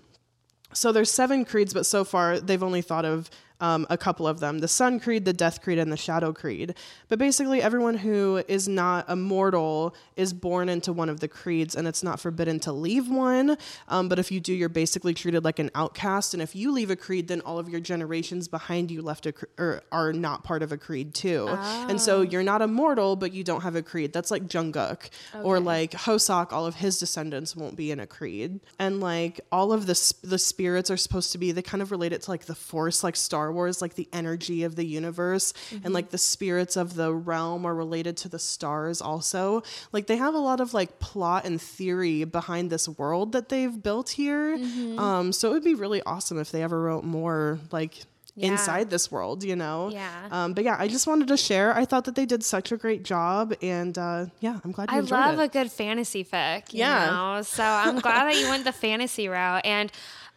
[0.72, 3.30] So there's seven creeds, but so far they've only thought of
[3.60, 6.74] um, a couple of them: the Sun Creed, the Death Creed, and the Shadow Creed.
[7.08, 11.86] But basically, everyone who is not immortal is born into one of the creeds, and
[11.86, 13.56] it's not forbidden to leave one.
[13.88, 16.34] Um, but if you do, you're basically treated like an outcast.
[16.34, 19.32] And if you leave a creed, then all of your generations behind you left a
[19.32, 21.46] cre- or are not part of a creed too.
[21.88, 24.12] And so you're not immortal, but you don't have a creed.
[24.12, 25.10] That's like Jungkook
[25.42, 26.52] or like Hoseok.
[26.52, 30.22] All of his descendants won't be in a creed, and like all of the sp-
[30.24, 31.52] the spirits are supposed to be.
[31.52, 34.62] They kind of relate it to like the Force, like Star Wars, like the energy
[34.64, 35.52] of the universe,
[35.84, 39.62] and like the spirits of the realm are related to the stars also.
[39.92, 43.82] Like they have a lot of like plot and theory behind this world that they've
[43.82, 44.54] built here.
[44.98, 48.02] Um, so it would be really awesome if they ever wrote more like.
[48.36, 48.50] Yeah.
[48.50, 49.90] Inside this world, you know?
[49.92, 50.10] Yeah.
[50.28, 51.72] Um, but yeah, I just wanted to share.
[51.72, 54.96] I thought that they did such a great job, and uh, yeah, I'm glad you
[54.96, 55.44] I enjoyed love it.
[55.44, 56.72] a good fantasy fic.
[56.72, 57.10] You Yeah.
[57.36, 57.42] Know?
[57.42, 59.64] So I'm glad that you went the fantasy route.
[59.64, 59.92] And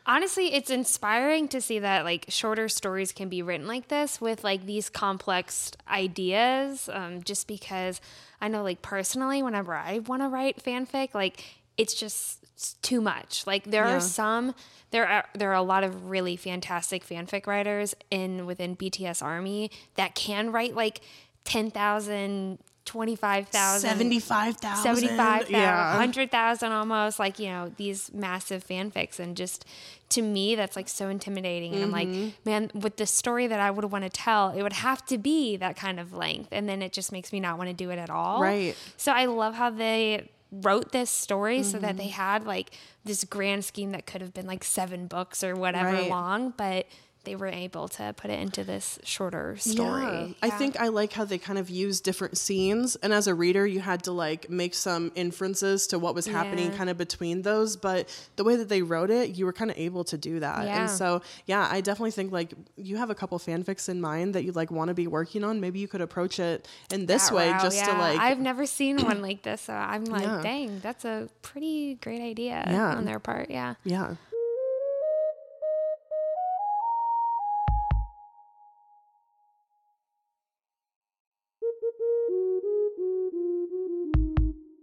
[0.08, 4.43] honestly, it's inspiring to see that like shorter stories can be written like this with
[4.43, 6.89] like these complex ideas.
[6.91, 8.01] Um, just because
[8.41, 11.43] I know, like personally, whenever I want to write fanfic, like
[11.78, 13.45] it's just it's too much.
[13.45, 13.97] Like there Yeah.
[13.97, 14.55] are some.
[14.91, 19.70] There are there are a lot of really fantastic fanfic writers in within BTS Army
[19.95, 21.01] that can write like
[21.43, 24.83] 10,000 25,000 75,000.
[24.83, 25.91] 75,000 Yeah.
[25.91, 29.65] 100,000 almost like you know these massive fanfics and just
[30.09, 32.23] to me that's like so intimidating and I'm Mm-hmm.
[32.23, 35.17] like man with the story that I would want to tell it would have to
[35.17, 37.89] be that kind of length and then it just makes me not want to do
[37.91, 38.75] it at all Right.
[38.97, 41.97] so I love how they wrote this story so that Mm-hmm.
[41.97, 42.71] they had like
[43.03, 46.09] this grand scheme that could have been like seven books or whatever Right.
[46.09, 46.85] long but
[47.28, 50.28] they were able to put it into this shorter story Yeah.
[50.41, 53.67] I think I like how they kind of use different scenes, and as a reader,
[53.67, 56.78] you had to like make some inferences to what was happening Yeah.
[56.78, 57.75] kind of between those.
[57.75, 58.07] But
[58.38, 60.63] the way that they wrote it, you were kind of able to do that.
[60.65, 60.82] Yeah.
[60.82, 64.43] And so, yeah, I definitely think like you have a couple fanfics in mind that
[64.45, 65.59] you like want to be working on.
[65.59, 68.65] Maybe you could approach it in this that way, route, just to like I've never
[68.65, 70.41] seen one like this, so I'm like, Yeah.
[70.41, 72.95] dang, that's a pretty great idea Yeah.
[72.95, 73.49] on their part.
[73.49, 73.73] Yeah.
[73.84, 74.15] yeah.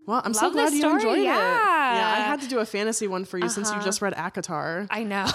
[0.07, 1.24] Well, I'm so Love this glad you story, enjoyed it.
[1.24, 3.84] Yeah, I had to do a fantasy one for you since you Uh-huh.
[3.84, 4.86] just read ACOTAR.
[4.90, 5.24] I know.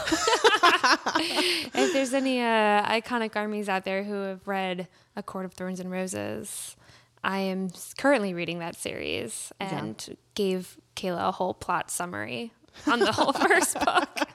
[1.74, 2.46] if there's any uh,
[2.86, 6.76] iconic armies out there who have read A Court of Thorns and Roses,
[7.24, 12.52] I am currently reading that series and gave Kayla a whole plot summary
[12.88, 14.29] on the whole first book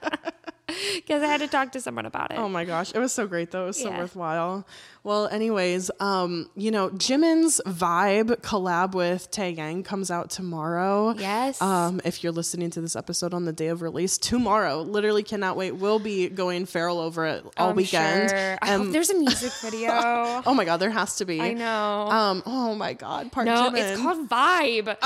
[0.95, 2.39] because I had to talk to someone about it.
[2.39, 3.65] Oh my gosh, it was so great though.
[3.65, 3.99] It was so Yeah.
[3.99, 4.67] worthwhile.
[5.03, 11.15] Well, anyways, um, you know, Jimin's Vibe collab with Taeyang comes out tomorrow.
[11.19, 11.61] Yes.
[11.61, 15.59] Um, if you're listening to this episode on the day of release, tomorrow, literally cannot
[15.59, 15.73] wait.
[15.73, 18.31] We'll be going feral over it all I'm weekend.
[18.31, 18.59] sure.
[18.63, 19.91] Um, there's a music video.
[19.93, 21.39] oh my god, there has to be.
[21.41, 22.09] I know.
[22.09, 23.93] Um, oh my god, Park no, Jimin.
[23.93, 24.97] it's called Vibe.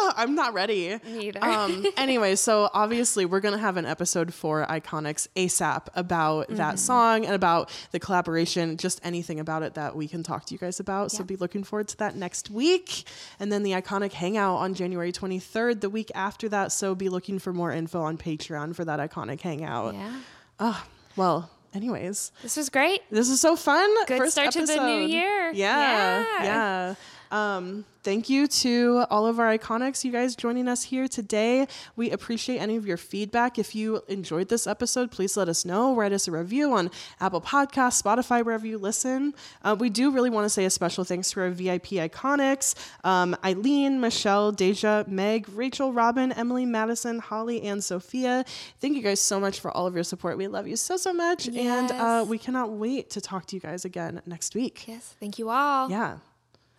[0.00, 0.98] Ah, I'm not ready.
[1.06, 1.42] Neither.
[1.44, 6.56] Um, anyway, so obviously we're gonna have an episode for Iconics ASAP about Mm-hmm.
[6.56, 10.54] that song and about the collaboration, just anything about it that we can talk to
[10.54, 11.10] you guys about.
[11.10, 13.04] So be looking forward to that next week.
[13.40, 16.72] And then the Iconic Hangout on January 23rd, the week after that.
[16.72, 19.94] So be looking for more info on Patreon for that Iconic Hangout.
[19.94, 20.20] yeah.
[20.60, 20.86] Ah,
[21.16, 23.00] well, anyways, This was great.
[23.10, 23.88] this is so fun.
[24.06, 25.50] Good First start to the new year.
[25.52, 26.44] Yeah, Yeah.
[26.44, 26.94] yeah.
[27.30, 31.66] Um, thank you to all of our iconics, you guys joining us here today.
[31.96, 33.58] We appreciate any of your feedback.
[33.58, 35.94] If you enjoyed this episode, please let us know.
[35.94, 39.34] Write us a review on Apple Podcasts, Spotify, wherever you listen.
[39.64, 42.74] Uh, we do really want to say a special thanks to our VIP iconics
[43.04, 48.44] um, Eileen, Michelle, Deja, Meg, Rachel, Robin, Emily, Madison, Holly, and Sophia.
[48.80, 50.38] Thank you guys so much for all of your support.
[50.38, 51.48] We love you so, so much.
[51.48, 54.86] And uh, we cannot wait to talk to you guys again next week.
[54.86, 55.14] Yes.
[55.20, 55.90] Thank you all.
[55.90, 56.18] Yeah.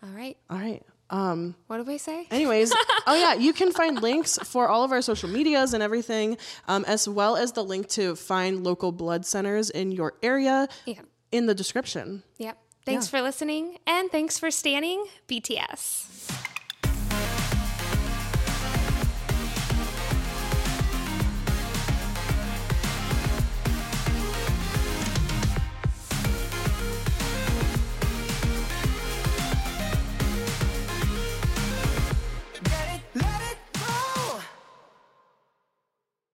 [0.03, 0.37] All right.
[0.49, 0.83] All right.
[1.09, 2.27] Um, What did we say?
[2.31, 2.73] anyways,
[3.07, 6.37] oh yeah, you can find links for all of our social medias and everything,
[6.67, 10.99] um, as well as the link to find local blood centers in your area Yeah.
[11.31, 12.23] in the description.
[12.39, 12.57] Yep.
[12.85, 13.09] Thanks Yeah.
[13.19, 16.29] for listening and thanks for standing BTS.